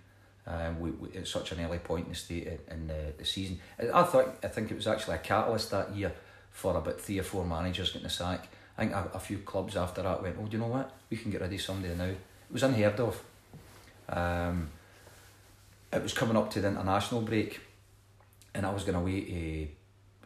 [0.46, 3.60] Um, we, we, at such an early point in the state in the, the season,
[3.94, 6.14] I thought I think it was actually a catalyst that year
[6.52, 8.48] for about three or four managers getting the sack.
[8.78, 10.92] I think a, a few clubs after that went, oh, do you know what?
[11.10, 12.12] We can get rid of somebody now.
[12.50, 13.22] It was unheard of.
[14.10, 14.70] Um,
[15.92, 17.60] it was coming up to the international break,
[18.54, 19.68] and I was going away to,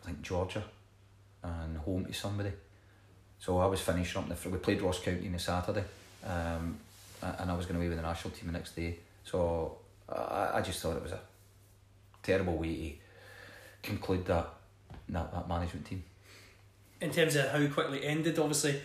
[0.02, 0.64] I think Georgia,
[1.44, 2.52] and home to somebody.
[3.40, 4.30] So I was finishing up.
[4.30, 5.84] The, we played Ross County on the Saturday,
[6.26, 6.78] um,
[7.22, 8.98] and I was going away with the national team the next day.
[9.24, 9.78] So
[10.10, 11.20] I, I just thought it was a
[12.24, 12.98] terrible way
[13.84, 14.50] to conclude that
[15.10, 16.04] that, that management team.
[17.00, 18.82] in terms of how quickly it ended, obviously,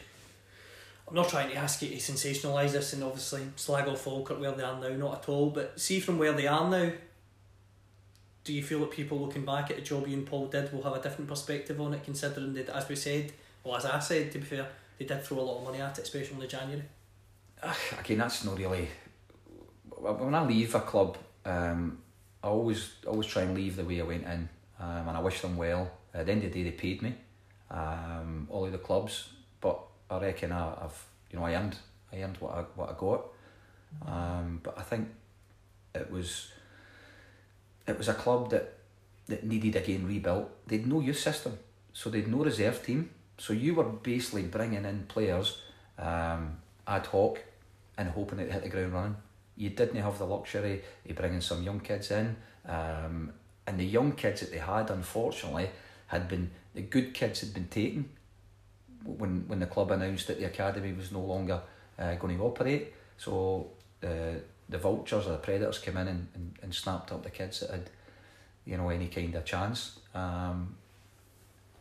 [1.09, 4.53] I'm not trying to ask you to sensationalise this and obviously slag off Falkirk where
[4.53, 5.51] they are now, not at all.
[5.51, 6.93] But see from where they are now,
[8.45, 10.83] do you feel that people looking back at the job you and Paul did will
[10.83, 14.33] have a different perspective on it, considering that, as we said, well, as I said,
[14.33, 14.67] to be fair,
[14.99, 16.83] they did throw a lot of money at it, especially in the January.
[17.99, 18.89] Again, that's not really.
[19.91, 21.99] When I leave a club, um,
[22.43, 24.49] I always always try and leave the way I went in,
[24.81, 25.91] um, and I wish them well.
[26.13, 27.15] At the end of the day, they paid me,
[27.71, 29.29] um, all of the clubs,
[29.61, 29.79] but
[30.13, 31.77] I reckon I, I've you know I earned
[32.13, 33.25] I earned what I what I got,
[34.07, 35.09] um, but I think
[35.95, 36.49] it was
[37.87, 38.75] it was a club that
[39.27, 40.51] that needed again rebuilt.
[40.67, 41.59] They'd no youth system,
[41.93, 43.11] so they'd no reserve team.
[43.39, 45.63] So you were basically bringing in players
[45.99, 47.41] um, ad hoc
[47.97, 49.17] and hoping it hit the ground running.
[49.57, 53.33] You didn't have the luxury of bringing some young kids in Um,
[53.67, 55.71] and the young kids that they had, unfortunately,
[56.09, 58.09] had been the good kids had been taken
[59.05, 61.61] when when the club announced that the academy was no longer
[61.99, 62.93] uh, going to operate.
[63.17, 63.69] So
[64.01, 67.61] the the vultures or the predators came in and, and, and snapped up the kids
[67.61, 67.91] that had,
[68.65, 69.99] you know, any kind of chance.
[70.15, 70.77] Um,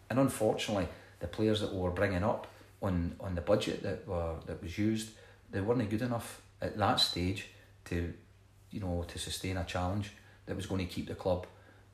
[0.10, 0.88] and unfortunately,
[1.20, 2.48] the players that we were bringing up
[2.82, 5.12] on, on the budget that were that was used,
[5.52, 7.48] they weren't good enough at that stage
[7.86, 8.14] to,
[8.72, 10.12] you know, to sustain a challenge
[10.46, 11.48] that was going to keep the club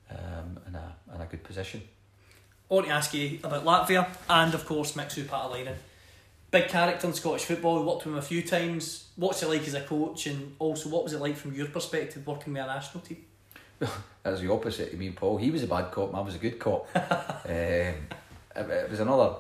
[0.10, 1.82] um, in a in a good position.
[2.70, 5.76] I want to ask you about Latvia and, of course, Mixu Paatelainen.
[6.52, 9.08] Big character in Scottish football, we worked with him a few times.
[9.16, 12.28] What's it like as a coach, and also what was it like from your perspective
[12.28, 13.24] working with a national team?
[14.24, 15.38] That was the opposite to mean, Paul.
[15.38, 16.90] He was a bad cop, I was a good cop.
[16.96, 17.02] um,
[17.50, 17.96] it,
[18.56, 19.36] it was another,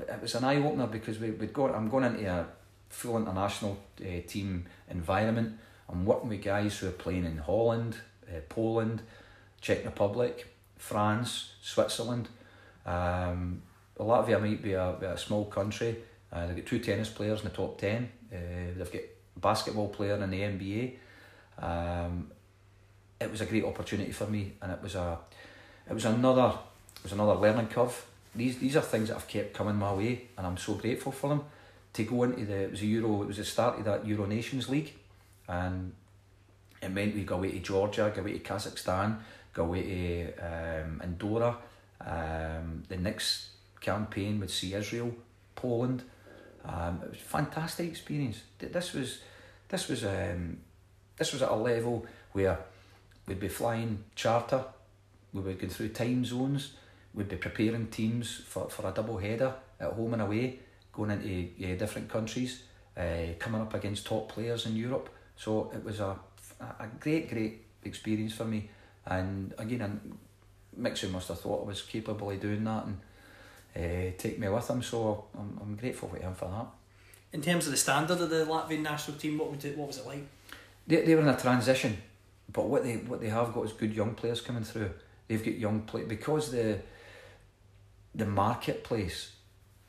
[0.00, 2.46] it was an eye opener because we, we'd go, I'm going into a
[2.88, 5.58] full international uh, team environment.
[5.88, 7.98] I'm working with guys who are playing in Holland,
[8.28, 9.02] uh, Poland,
[9.60, 12.28] Czech Republic, France, Switzerland.
[12.86, 13.62] Um,
[13.98, 15.96] Latvia might be a, a small country.
[16.32, 18.08] Uh, they've got two tennis players in the top 10.
[18.32, 18.36] Uh,
[18.76, 20.94] they've got a basketball player in the NBA.
[21.58, 22.30] Um,
[23.20, 25.18] it was a great opportunity for me, and it was a,
[25.88, 26.52] it was another,
[26.96, 28.04] it was another learning curve.
[28.34, 31.28] These these are things that have kept coming my way, and I'm so grateful for
[31.30, 31.44] them.
[31.94, 34.26] To go into the it was a Euro, it was the start of that Euro
[34.26, 34.92] Nations League,
[35.48, 35.94] and
[36.82, 39.16] it meant we go away to Georgia, go away to Kazakhstan,
[39.54, 41.56] go away to um, Andorra.
[42.06, 43.48] Um, the next
[43.80, 45.12] campaign would see Israel,
[45.54, 46.04] Poland.
[46.64, 48.42] Um, it was a fantastic experience.
[48.58, 49.20] Th- This was,
[49.68, 50.58] this was, um,
[51.16, 52.58] this was at a level where
[53.26, 54.64] we'd be flying charter,
[55.32, 56.74] we would go through time zones,
[57.12, 60.60] we'd be preparing teams for, for a double header at home and away,
[60.92, 62.62] going into yeah, different countries,
[62.96, 65.08] uh, coming up against top players in Europe.
[65.36, 66.16] So it was a,
[66.60, 68.70] a great, great experience for me.
[69.04, 70.18] And again,
[70.78, 72.98] Mixu must have thought I was capable of doing that and
[73.76, 74.82] uh, take me with him.
[74.82, 76.66] So I'm, I'm grateful for him for that.
[77.32, 79.98] In terms of the standard of the Latvian national team, what, would it, what was
[79.98, 80.26] it like?
[80.86, 81.98] They, they were in a transition,
[82.52, 84.90] but what they what they have got is good young players coming through.
[85.26, 86.78] They've got young play because the
[88.14, 89.32] the marketplace,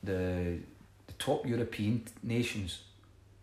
[0.02, 0.58] the
[1.06, 2.80] the top European nations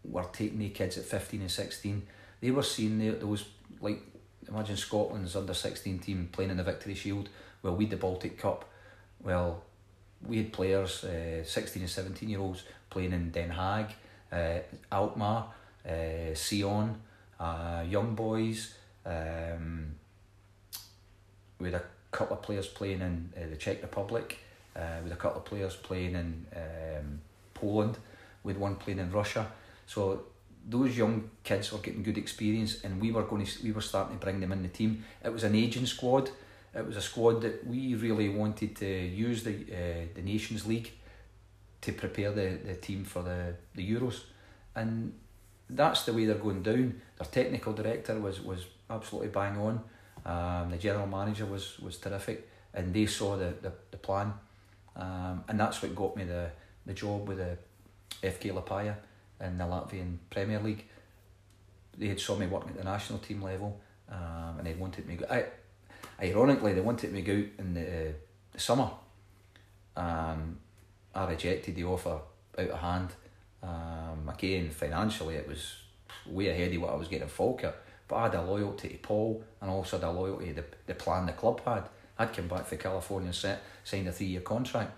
[0.03, 2.05] were taking the kids at fifteen and sixteen.
[2.41, 3.45] They were seeing the, those
[3.79, 4.01] like
[4.47, 7.29] imagine Scotland's under sixteen team playing in the Victory Shield.
[7.61, 8.65] Well, we the Baltic Cup.
[9.23, 9.63] Well,
[10.25, 13.91] we had players, uh, sixteen and seventeen year olds playing in Den Haag,
[14.31, 14.59] uh,
[14.91, 15.47] Alkmaar,
[15.87, 17.01] uh, Sion,
[17.39, 18.75] uh, young boys.
[19.05, 19.95] Um,
[21.59, 24.39] we had a couple of players playing in uh, the Czech Republic.
[24.75, 27.21] Uh, with a couple of players playing in um,
[27.53, 27.97] Poland.
[28.43, 29.47] With one playing in Russia.
[29.87, 30.23] So
[30.67, 34.17] those young kids were getting good experience, and we were going to we were starting
[34.17, 35.05] to bring them in the team.
[35.23, 36.29] It was an aging squad.
[36.73, 40.91] It was a squad that we really wanted to use the uh, the Nations League
[41.81, 44.21] to prepare the, the team for the, the Euros,
[44.75, 45.13] and
[45.69, 46.99] that's the way they're going down.
[47.17, 49.81] Their technical director was was absolutely bang on.
[50.25, 54.33] Um, the general manager was was terrific, and they saw the the, the plan,
[54.95, 56.49] um, and that's what got me the
[56.87, 57.57] the job with the
[58.23, 58.95] FK Liepāja
[59.41, 60.85] in the Latvian Premier League.
[61.97, 65.15] They had saw me working at the national team level, um, and they wanted me.
[65.15, 65.45] Go, I,
[66.21, 68.13] ironically, they wanted me go out in the,
[68.51, 68.89] the summer.
[69.95, 70.57] Um,
[71.13, 72.19] I rejected the offer
[72.57, 73.09] out of hand.
[73.63, 75.75] Um, again, financially, it was
[76.25, 77.75] way ahead of what I was getting in Falkirk.
[78.07, 80.93] But I had a loyalty to Paul and also had a loyalty to the, the
[80.93, 81.89] plan the club had.
[82.17, 84.91] I'd come back for California and set, signed a three year contract.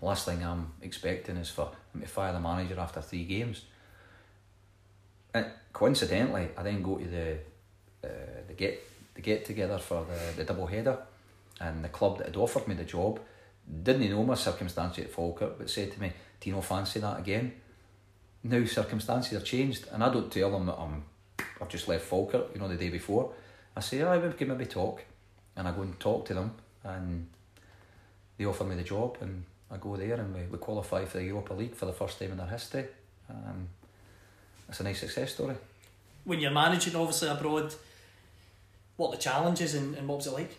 [0.00, 3.64] Last thing I'm expecting is for him to fire the manager after three games.
[5.34, 7.38] And coincidentally, I then go to the
[8.04, 8.80] uh, the get
[9.14, 10.98] the get together for the, the double header,
[11.60, 13.20] and the club that had offered me the job
[13.82, 17.18] didn't know my circumstances at Falkirk, but said to me, "Do you not fancy that
[17.18, 17.52] again?"
[18.44, 21.04] Now circumstances have changed, and I don't tell them that I'm
[21.60, 23.32] I've just left Falkirk, you know, the day before.
[23.76, 25.04] I say, "I we can maybe talk,"
[25.56, 27.28] and I go and talk to them, and
[28.36, 31.24] they offer me the job, and I go there, and we, we qualify for the
[31.24, 32.86] Europa League for the first time in their history.
[33.28, 33.68] Um,
[34.68, 35.56] it's a nice success story.
[36.24, 37.74] When you're managing, obviously, abroad,
[38.96, 40.56] what are the challenges and, and what was it like?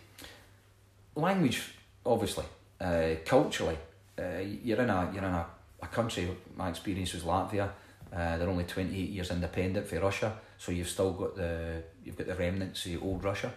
[1.14, 1.62] language,
[2.04, 2.44] obviously,
[2.80, 3.76] uh, culturally,
[4.18, 5.46] uh, you're in a you're in a,
[5.82, 6.28] a country.
[6.56, 7.70] My experience was Latvia.
[8.12, 12.16] Uh, they're only twenty eight years independent for Russia, so you've still got the you've
[12.16, 13.52] got the remnants of old Russia.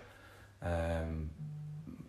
[0.62, 1.30] Um,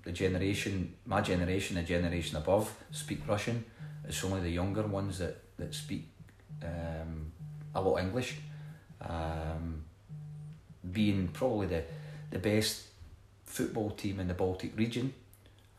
[0.04, 3.64] the generation, my generation, the generation above, speak Russian.
[4.06, 6.08] It's only the younger ones that that speak
[6.62, 7.32] um,
[7.74, 8.36] a lot English.
[9.00, 9.84] Um,
[10.92, 11.82] being probably the
[12.30, 12.88] the best
[13.44, 15.14] football team in the Baltic region.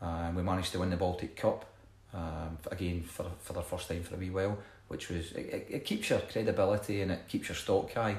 [0.00, 1.64] Um, we managed to win the Baltic Cup
[2.12, 4.58] um, again for for the first time for a wee while,
[4.88, 8.16] which was it, it keeps your credibility and it keeps your stock high.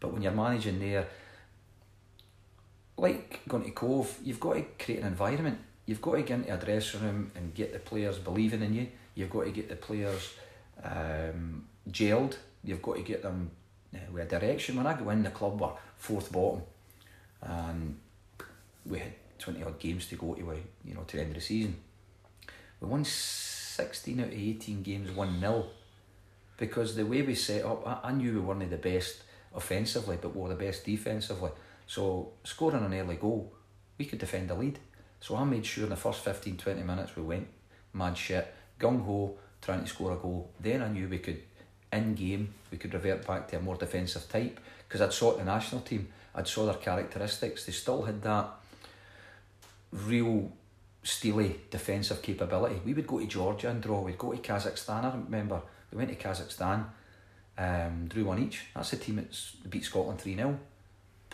[0.00, 1.06] But when you're managing there,
[2.96, 5.58] like going to Cove, you've got to create an environment.
[5.86, 8.88] You've got to get into a dressing room and get the players believing in you.
[9.14, 10.34] You've got to get the players
[10.82, 12.36] um, gelled.
[12.62, 13.50] You've got to get them
[13.94, 14.76] uh, with a direction.
[14.76, 16.62] When I go in, the club were fourth bottom,
[17.42, 17.98] and
[18.86, 20.40] we had twenty odd games to go to,
[20.84, 21.76] you know, to the end of the season.
[22.80, 25.66] We won sixteen out of eighteen games, one 0
[26.56, 29.22] because the way we set up, I, I knew we weren't the best
[29.54, 31.50] offensively, but we were the best defensively.
[31.86, 33.52] So scoring an early goal,
[33.98, 34.78] we could defend the lead.
[35.20, 37.46] So I made sure in the first 15, 20 minutes we went
[37.92, 40.50] mad shit, gung ho, trying to score a goal.
[40.60, 41.42] Then I knew we could,
[41.92, 45.44] in game, we could revert back to a more defensive type because I'd saw the
[45.44, 47.64] national team, I'd saw their characteristics.
[47.64, 48.50] They still had that
[49.92, 50.52] real
[51.02, 52.80] steely defensive capability.
[52.84, 55.04] We would go to Georgia and draw, we'd go to Kazakhstan.
[55.04, 55.62] I remember
[55.92, 56.84] we went to Kazakhstan,
[57.56, 58.66] um, drew one each.
[58.74, 60.58] That's the team that beat Scotland 3 0.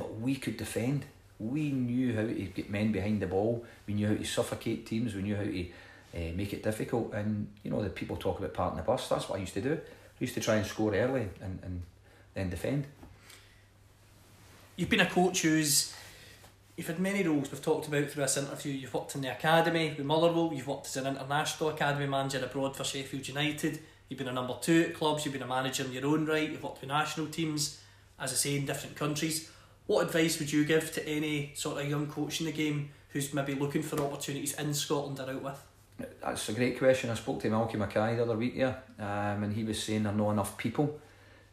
[0.00, 1.04] But we could defend.
[1.38, 3.64] We knew how to get men behind the ball.
[3.86, 5.14] We knew how to suffocate teams.
[5.14, 5.66] We knew how to
[6.14, 7.12] uh, make it difficult.
[7.12, 9.10] And you know, the people talk about parting the bus.
[9.10, 9.74] That's what I used to do.
[9.74, 11.82] I used to try and score early and, and
[12.32, 12.86] then defend.
[14.76, 15.94] You've been a coach who's
[16.78, 18.72] you've had many roles we've talked about through this interview.
[18.72, 22.74] You've worked in the academy with Motherwell, you've worked as an international academy manager abroad
[22.74, 25.92] for Sheffield United, you've been a number two at clubs, you've been a manager in
[25.92, 27.82] your own right, you've worked with national teams,
[28.18, 29.50] as I say, in different countries.
[29.86, 33.34] What advice would you give to any sort of young coach in the game who's
[33.34, 35.62] maybe looking for opportunities in Scotland or out with?
[36.22, 37.10] That's a great question.
[37.10, 40.12] I spoke to Malky Mackay the other week, yeah, um, and he was saying there
[40.12, 40.98] are not enough people.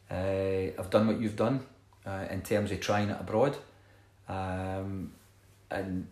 [0.10, 1.66] Uh, I've done what you've done
[2.06, 3.58] uh, in terms of trying it abroad.
[4.30, 5.12] Um,
[5.70, 6.08] and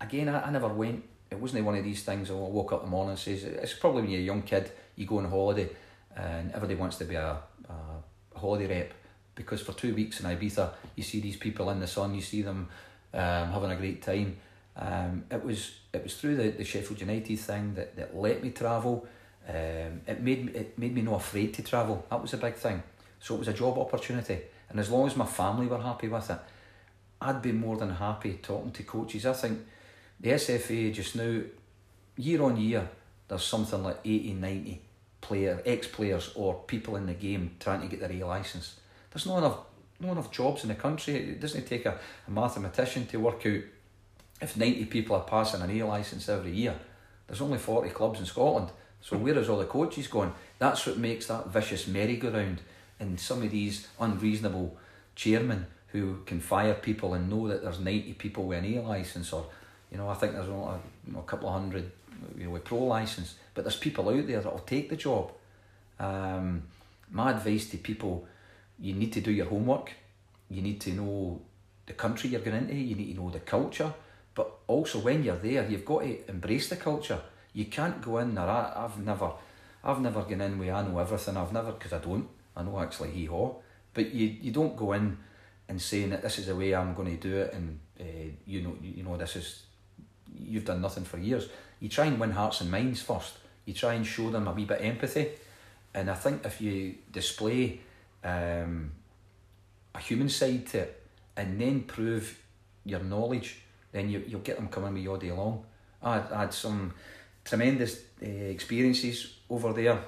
[0.00, 1.02] again, I, I never went.
[1.30, 2.30] It wasn't one of these things.
[2.30, 4.70] I woke up in the morning and says it's probably when you're a young kid,
[4.94, 5.68] you go on holiday,
[6.14, 7.38] and everybody wants to be a,
[7.68, 8.92] a holiday rep
[9.36, 12.42] because for two weeks in Ibiza, you see these people in the sun, you see
[12.42, 12.68] them
[13.14, 14.36] um, having a great time.
[14.76, 18.50] Um, it was it was through the, the Sheffield United thing that, that let me
[18.50, 19.06] travel.
[19.48, 22.04] Um, it made it made me not afraid to travel.
[22.10, 22.82] That was a big thing.
[23.20, 26.28] So it was a job opportunity, and as long as my family were happy with
[26.30, 26.38] it,
[27.20, 29.24] I'd be more than happy talking to coaches.
[29.24, 29.60] I think
[30.20, 31.40] the SFA just now,
[32.16, 32.88] year on year,
[33.28, 34.82] there's something like 80, 90
[35.20, 38.76] player, ex-players or people in the game trying to get their A licence.
[39.16, 39.58] There's not enough,
[39.98, 41.14] not enough jobs in the country.
[41.14, 41.98] It doesn't take a,
[42.28, 43.62] a mathematician to work out
[44.42, 46.74] if 90 people are passing an A licence every year.
[47.26, 48.68] There's only 40 clubs in Scotland.
[49.00, 50.34] So where is all the coaches going?
[50.58, 52.60] That's what makes that vicious merry-go-round
[53.00, 54.76] and some of these unreasonable
[55.14, 59.32] chairmen who can fire people and know that there's 90 people with an A licence
[59.32, 59.46] or
[59.90, 61.90] you know I think there's only a, you know, a couple of hundred
[62.36, 65.32] you know with pro licence but there's people out there that will take the job
[65.98, 66.64] um,
[67.10, 68.28] my advice to people
[68.78, 69.92] you need to do your homework.
[70.48, 71.40] You need to know
[71.86, 72.74] the country you're going into.
[72.74, 73.92] You need to know the culture.
[74.34, 77.20] But also when you're there you've got to embrace the culture.
[77.52, 79.32] You can't go in there I, I've never
[79.82, 81.36] I've never gone in where I know everything.
[81.36, 82.28] I've never because I don't.
[82.56, 83.54] I know actually hee haw.
[83.94, 85.16] But you, you don't go in
[85.68, 88.04] and saying that this is the way I'm going to do it, and uh,
[88.46, 89.62] you know, you, you know, this is
[90.38, 91.48] you've done nothing for years.
[91.80, 93.34] You try and win hearts and minds first.
[93.64, 95.30] You try and show them a wee bit of empathy,
[95.94, 97.80] and I think if you display
[98.26, 98.92] um,
[99.94, 101.02] a human side to it,
[101.36, 102.38] and then prove
[102.84, 103.62] your knowledge,
[103.92, 105.64] then you you'll get them coming with you all day long.
[106.02, 106.92] I, had some
[107.44, 109.98] tremendous uh, experiences over there,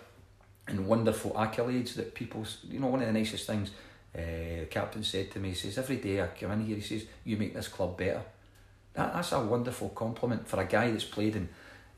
[0.67, 3.71] and wonderful accolades that people, you know, one of the nicest things
[4.15, 6.83] uh, the captain said to me, he says, every day I come in here, he
[6.83, 8.23] says, you make this club better.
[8.95, 11.49] That, that's a wonderful compliment for a guy that's played in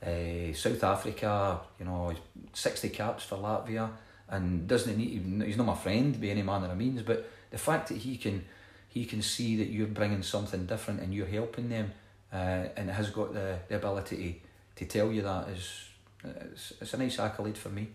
[0.03, 2.13] uh, South Africa, you know,
[2.53, 3.89] 60 caps for Latvia,
[4.31, 7.89] and doesn't need, he's not my friend by any manner of means, but the fact
[7.89, 8.43] that he can
[8.87, 11.91] he can see that you're bringing something different and you're helping them,
[12.33, 14.41] uh, and has got the, the ability
[14.75, 15.85] to, to tell you that is
[16.23, 17.87] it's, it's a nice accolade for me.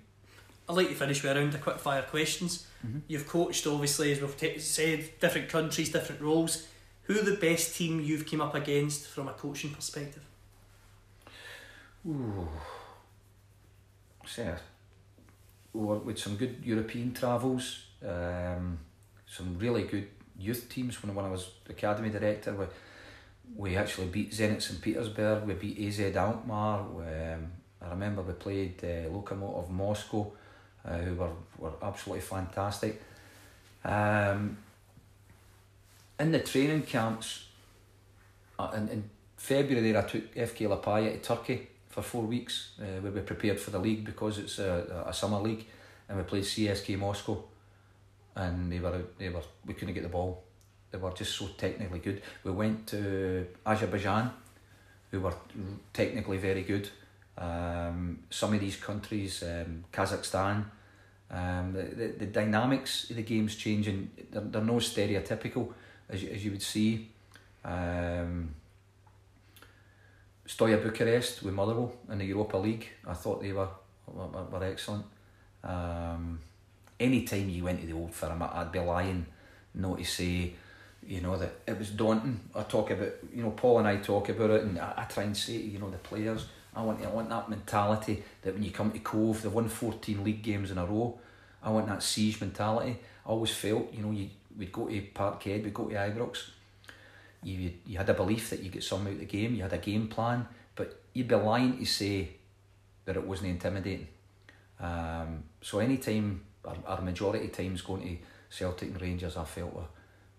[0.69, 2.67] I'd like to finish with a round of quick fire questions.
[2.85, 3.03] Mhm.
[3.09, 6.67] You've coached, obviously, as we've t- said, different countries, different roles.
[7.05, 10.25] Who are the best team you've came up against from a coaching perspective?
[12.09, 12.49] Ooh.
[14.27, 14.53] Say,
[15.77, 18.79] or with some good European travels, um,
[19.27, 20.09] some really good
[20.39, 21.03] youth teams.
[21.03, 22.67] When, when I was academy director, we,
[23.57, 26.81] we actually beat Zenit St Petersburg, we beat AZ Alkmaar.
[26.81, 27.53] Um,
[27.83, 30.33] I remember we played uh, Lokomotiv Moscow,
[30.85, 33.03] uh, who were, were absolutely fantastic.
[33.85, 34.59] Um,
[36.19, 37.47] in the training camps,
[38.59, 43.21] uh, and, and February I took FK Liepāja to Turkey for four weeks uh, we
[43.21, 45.65] prepared for the league because it's a, a summer league
[46.09, 47.43] and we played CSKA Moscow
[48.35, 50.43] and they were they were we couldn't get the ball.
[50.91, 52.21] They were just so technically good.
[52.45, 54.31] We went to Azerbaijan
[55.11, 55.35] who were
[55.95, 56.91] technically very good.
[57.39, 60.67] Um, some of these countries um, Kazakhstan
[61.31, 64.11] um, the, the, the dynamics of the game's changing.
[64.31, 65.73] They're, they're no stereotypical
[66.11, 67.09] as you, as you would see.
[67.65, 68.55] Um,
[70.47, 72.89] Steaua Bucharest with Motherwell in the Europa League.
[73.07, 73.69] I thought they were
[74.07, 75.05] were, were excellent.
[75.65, 76.41] Um,
[76.99, 79.27] any time you went to the old firm, I'd be lying
[79.75, 80.55] not to say,
[81.07, 82.41] you know, that it was daunting.
[82.55, 85.25] I talk about, you know, Paul and I talk about it, and I, I try
[85.25, 88.71] and say you know the players, I want I want that mentality that when you
[88.71, 91.19] come to Cove, they've won fourteen league games in a row.
[91.63, 92.99] I want that siege mentality.
[93.25, 96.51] I always felt, you know, you we'd go to Parkhead, we'd go to Ibrox,
[97.47, 99.73] you you had a belief that you get some out of the game, you had
[99.73, 102.31] a game plan, but you'd be lying to say
[103.05, 104.09] that it wasn't intimidating.
[104.81, 108.17] Um, so any time, our, majority of times going to
[108.51, 109.85] Celtic and Rangers, I felt were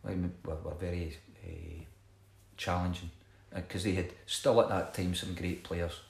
[0.04, 1.84] were, were very uh,
[2.58, 3.10] challenging
[3.56, 6.02] because they had still at that time some great players.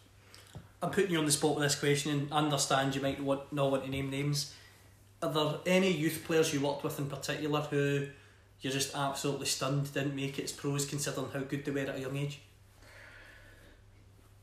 [0.82, 3.72] I'm putting you on the spot with this question and understand you might want, not
[3.72, 4.54] want to name names.
[5.22, 8.08] Are there any youth players you worked with in particular who
[8.62, 11.96] you're just absolutely stunned didn't make it as pros considering how good they were at
[11.96, 12.40] a young age?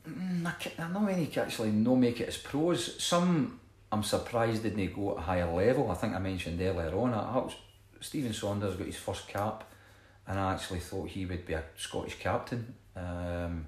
[0.09, 3.03] Mm, know many actually no make it as pros.
[3.03, 3.61] Some
[3.91, 5.91] I'm surprised didn't go at a higher level.
[5.91, 7.15] I think I mentioned earlier on.
[7.15, 7.55] I, was,
[8.01, 9.65] Steven Saunders got his first cap,
[10.27, 12.75] and I actually thought he would be a Scottish captain.
[12.97, 13.67] Um,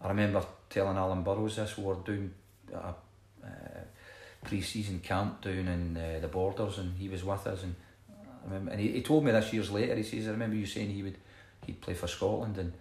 [0.00, 1.78] I remember telling Alan Burrows this.
[1.78, 2.32] We were doing
[2.72, 2.94] a, uh
[4.46, 7.62] pre-season camp down in uh, the Borders, and he was with us.
[7.62, 7.74] And
[8.52, 9.94] and he, he told me this years later.
[9.94, 11.16] He says, "I remember you saying he would
[11.66, 12.72] he'd play for Scotland, and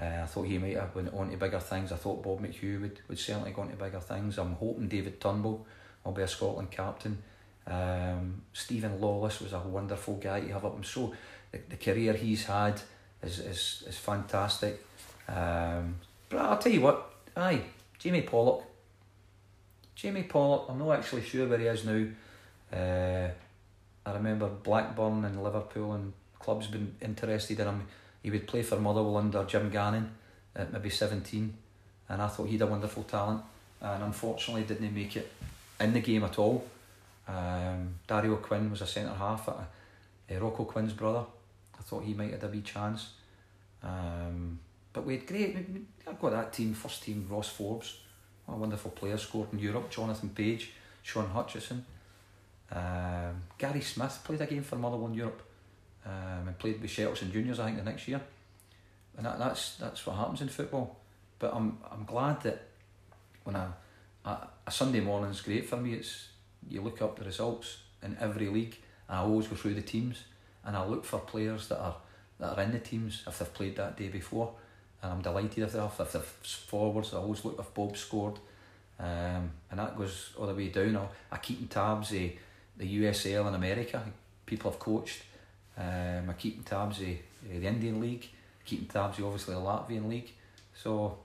[0.00, 1.92] uh, I thought he might have went on to bigger things.
[1.92, 4.38] I thought Bob McHugh would, would certainly go on to bigger things.
[4.38, 5.66] I'm hoping David Turnbull
[6.04, 7.18] will be a Scotland captain.
[7.66, 10.76] Um, Steven Lawless was a wonderful guy to have up.
[10.76, 11.12] I'm so
[11.50, 12.80] the, the career he's had
[13.22, 14.84] is is, is fantastic.
[15.28, 15.96] Um,
[16.28, 17.62] but I'll tell you what, aye,
[17.98, 18.64] Jamie Pollock.
[19.94, 22.06] Jamie Pollock, I'm not actually sure where he is now.
[22.72, 23.30] Uh,
[24.08, 27.86] I remember Blackburn and Liverpool and clubs been interested in him.
[28.22, 30.12] He would play for Motherwell under Jim Gannon
[30.56, 31.54] at maybe 17,
[32.08, 33.42] and I thought he'd a wonderful talent,
[33.80, 35.30] and unfortunately didn't make it
[35.80, 36.66] in the game at all.
[37.28, 41.24] Um, Dario Quinn was a centre half, at uh, Rocco Quinn's brother.
[41.78, 43.10] I thought he might have a wee chance.
[43.82, 44.58] Um,
[44.92, 45.56] but we had great,
[46.08, 47.98] I've got that team, first team, Ross Forbes,
[48.46, 51.84] what a wonderful player, scored in Europe, Jonathan Page, Shaun Hutchinson.
[52.70, 55.42] Um, Gary Smith played a game for Motherwell in Europe
[56.04, 58.20] um, and played with Shelton Juniors, I think, the next year.
[59.16, 60.96] And that, that's that's what happens in football.
[61.38, 62.68] But I'm I'm glad that
[63.44, 63.68] when I,
[64.24, 65.94] a, a Sunday morning's great for me.
[65.94, 66.28] It's
[66.68, 68.76] you look up the results in every league,
[69.08, 70.24] and I always go through the teams,
[70.64, 71.96] and I look for players that are
[72.38, 74.52] that are in the teams if they've played that day before,
[75.02, 75.96] and I'm delighted if they have.
[75.98, 78.38] If they're forwards, I always look if Bob scored,
[79.00, 80.96] um, and that goes all the way down.
[80.96, 82.12] I'll, I keep in tabs
[82.78, 84.02] the USL in America.
[84.46, 85.22] People have coached.
[85.76, 88.28] Um, I keep tabs of the Indian League.
[88.64, 90.30] Keep in tabs of obviously the Latvian League.
[90.74, 91.18] So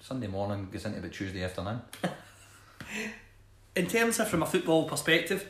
[0.00, 1.80] Sunday morning goes into about Tuesday afternoon.
[3.76, 5.48] In terms of from a football perspective,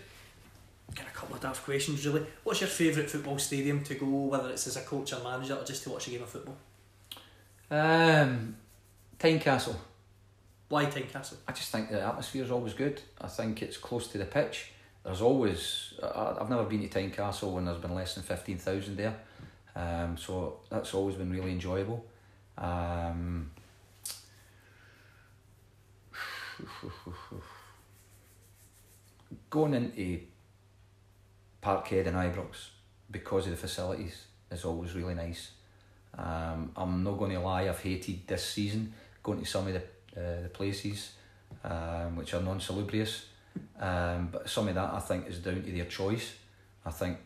[0.94, 2.24] got a couple of daft questions really.
[2.42, 5.64] What's your favourite football stadium to go, whether it's as a coach or manager or
[5.64, 6.56] just to watch a game of football?
[7.70, 8.56] Um,
[9.18, 9.76] Tynecastle.
[10.68, 11.36] Why Tynecastle?
[11.46, 13.02] I just think the atmosphere is always good.
[13.20, 14.70] I think it's close to the pitch.
[15.04, 18.96] There's always I, I've never been to Tynecastle when there's been less than fifteen thousand
[18.96, 19.14] there,
[19.76, 22.04] um, so that's always been really enjoyable.
[22.56, 23.50] Um,
[29.50, 30.20] going into
[31.62, 32.68] Parkhead and Ibrox
[33.10, 35.50] because of the facilities is always really nice.
[36.16, 39.80] Um, I'm not going to lie, I've hated this season going to some of the
[40.16, 41.12] uh, the places
[41.64, 43.26] um, which are non-salubrious.
[43.78, 46.34] Um, but some of that I think is down to their choice.
[46.84, 47.18] I think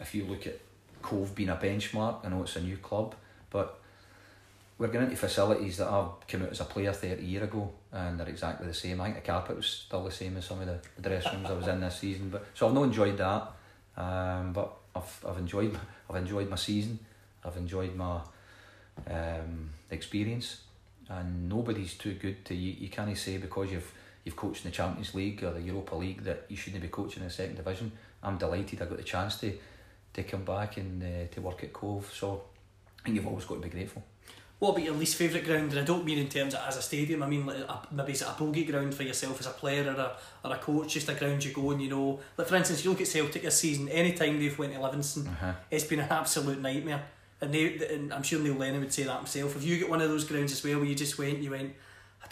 [0.00, 0.58] if you look at
[1.00, 3.14] Cove being a benchmark, I know it's a new club,
[3.50, 3.80] but
[4.78, 8.18] we're going into facilities that I've come out as a player 30 year ago and
[8.18, 9.00] they're exactly the same.
[9.00, 11.50] I think the carpet was still the same as some of the, the dressing rooms
[11.50, 12.30] I was in this season.
[12.30, 13.52] But so I've not enjoyed that.
[13.96, 16.98] Um, but I've I've enjoyed I've enjoyed my season.
[17.44, 18.20] I've enjoyed my
[19.08, 20.62] um, experience
[21.08, 22.74] and nobody's too good to you.
[22.78, 23.92] You can't say because you've
[24.24, 27.22] you've coached in the Champions League or the Europa League that you shouldn't be coaching
[27.22, 27.92] in the second division.
[28.22, 29.52] I'm delighted I got the chance to
[30.14, 32.12] to come back and uh, to work at Cove.
[32.14, 32.42] So
[33.00, 34.02] I think you've always got to be grateful.
[34.58, 35.70] What about your least favourite ground?
[35.72, 37.22] And I don't mean in terms of as a stadium.
[37.22, 39.98] I mean like a, maybe it's a bogey ground for yourself as a player or
[39.98, 40.16] a,
[40.48, 40.92] or a coach.
[40.94, 42.20] Just a ground you go and you know.
[42.36, 43.88] Like for instance, you look at Celtic this season.
[43.88, 45.52] Any time they've went to Livingston, Uh-huh.
[45.70, 47.02] it's been an absolute nightmare.
[47.40, 49.56] And, they, and I'm sure Neil Lennon would say that himself.
[49.56, 51.72] If you get one of those grounds as well, where you just went, you went,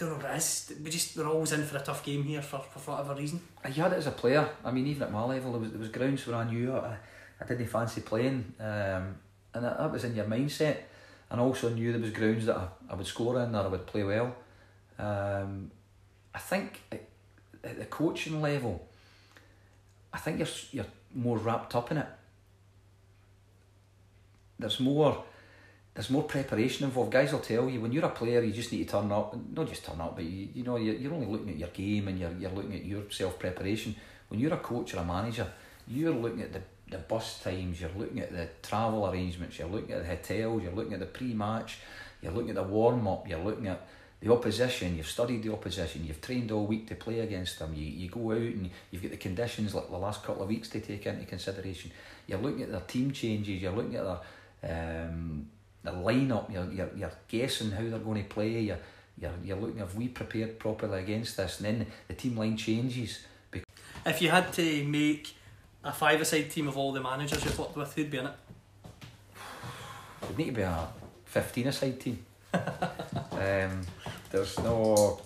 [0.00, 0.72] don't know what it is.
[0.82, 3.40] We just we're always in for a tough game here for, for whatever reason.
[3.66, 4.48] You had it as a player.
[4.64, 6.96] I mean, even at my level, there was, there was grounds where I knew I,
[7.40, 9.16] I didn't fancy playing, um,
[9.54, 10.78] and that, that was in your mindset.
[11.30, 13.86] And also knew there was grounds that I, I would score in or I would
[13.86, 14.34] play well.
[14.98, 15.70] Um,
[16.34, 17.08] I think at,
[17.62, 18.88] at the coaching level,
[20.12, 22.06] I think you're you're more wrapped up in it.
[24.58, 25.24] There's more.
[25.94, 27.10] There's more preparation involved.
[27.10, 29.36] Guys will tell you when you're a player, you just need to turn up.
[29.52, 32.08] Not just turn up, but you, you know you're, you're only looking at your game
[32.08, 33.94] and you're, you're looking at your self preparation.
[34.28, 35.46] When you're a coach or a manager,
[35.88, 39.92] you're looking at the, the bus times, you're looking at the travel arrangements, you're looking
[39.92, 41.78] at the hotels, you're looking at the pre match,
[42.22, 43.88] you're looking at the warm up, you're looking at
[44.20, 47.86] the opposition, you've studied the opposition, you've trained all week to play against them, you,
[47.86, 50.80] you go out and you've got the conditions like the last couple of weeks to
[50.80, 51.90] take into consideration.
[52.26, 54.04] You're looking at their team changes, you're looking at
[54.62, 55.46] their um,
[55.82, 58.78] the lineup, you're, you're, you're guessing how they're going to play, you're,
[59.18, 63.20] you're, you're looking have we prepared properly against this, and then the team line changes.
[64.06, 65.34] If you had to make
[65.84, 68.32] a five-a-side team of all the managers you've worked with, who'd be in it?
[70.22, 70.88] It'd need to be a
[71.26, 72.24] 15 a side team.
[72.54, 73.80] um,
[74.30, 75.20] there's no.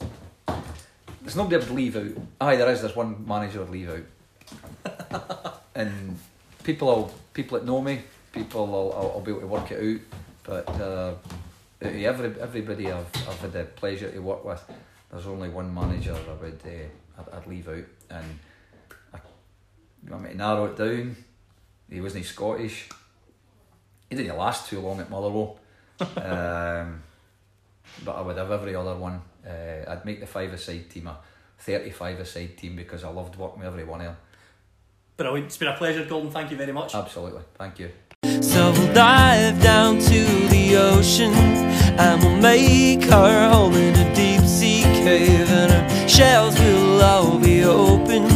[1.23, 2.23] There's nobody I would leave out.
[2.41, 2.83] Aye, there is.
[2.83, 5.63] There's one manager I'd leave out.
[5.75, 6.19] and
[6.63, 8.01] people will, people that know me,
[8.33, 10.01] people will, I'll, I'll be able to work it out.
[10.45, 11.15] But uh,
[11.81, 14.63] every, everybody I've, I've had the pleasure to work with,
[15.11, 17.85] there's only one manager I would uh, I'd, I'd leave out.
[18.11, 18.39] And
[19.13, 19.19] I,
[20.05, 21.17] you want me to narrow it down?
[21.91, 22.89] He wasn't Scottish.
[24.11, 25.59] He didn't last too long at Motherwell.
[26.01, 27.03] um,
[28.05, 29.23] but I would have every other one.
[29.47, 31.19] Uh, I'd make the five-a-side team a
[31.65, 34.17] 35-a-side team because I loved working with every one of them.
[35.17, 35.47] Brilliant.
[35.47, 36.31] It's been a pleasure, Golden.
[36.31, 36.95] Thank you very much.
[36.95, 37.43] Absolutely.
[37.55, 37.91] Thank you.
[38.45, 41.33] So we'll dive down to the ocean
[41.99, 45.51] and we'll make our home in a deep sea cave.
[45.51, 48.29] And our shells will all be open.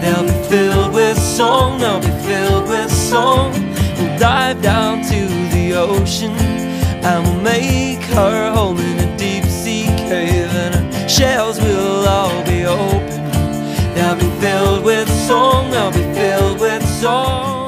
[0.00, 3.52] They'll be filled with song, they'll be filled with song.
[3.98, 5.20] We'll dive down to
[5.54, 6.32] the ocean
[7.02, 10.52] and we'll make our home in a deep sea cave.
[10.54, 13.24] And our shells will all be open.
[13.94, 17.65] They'll be filled with song, they'll be filled with song.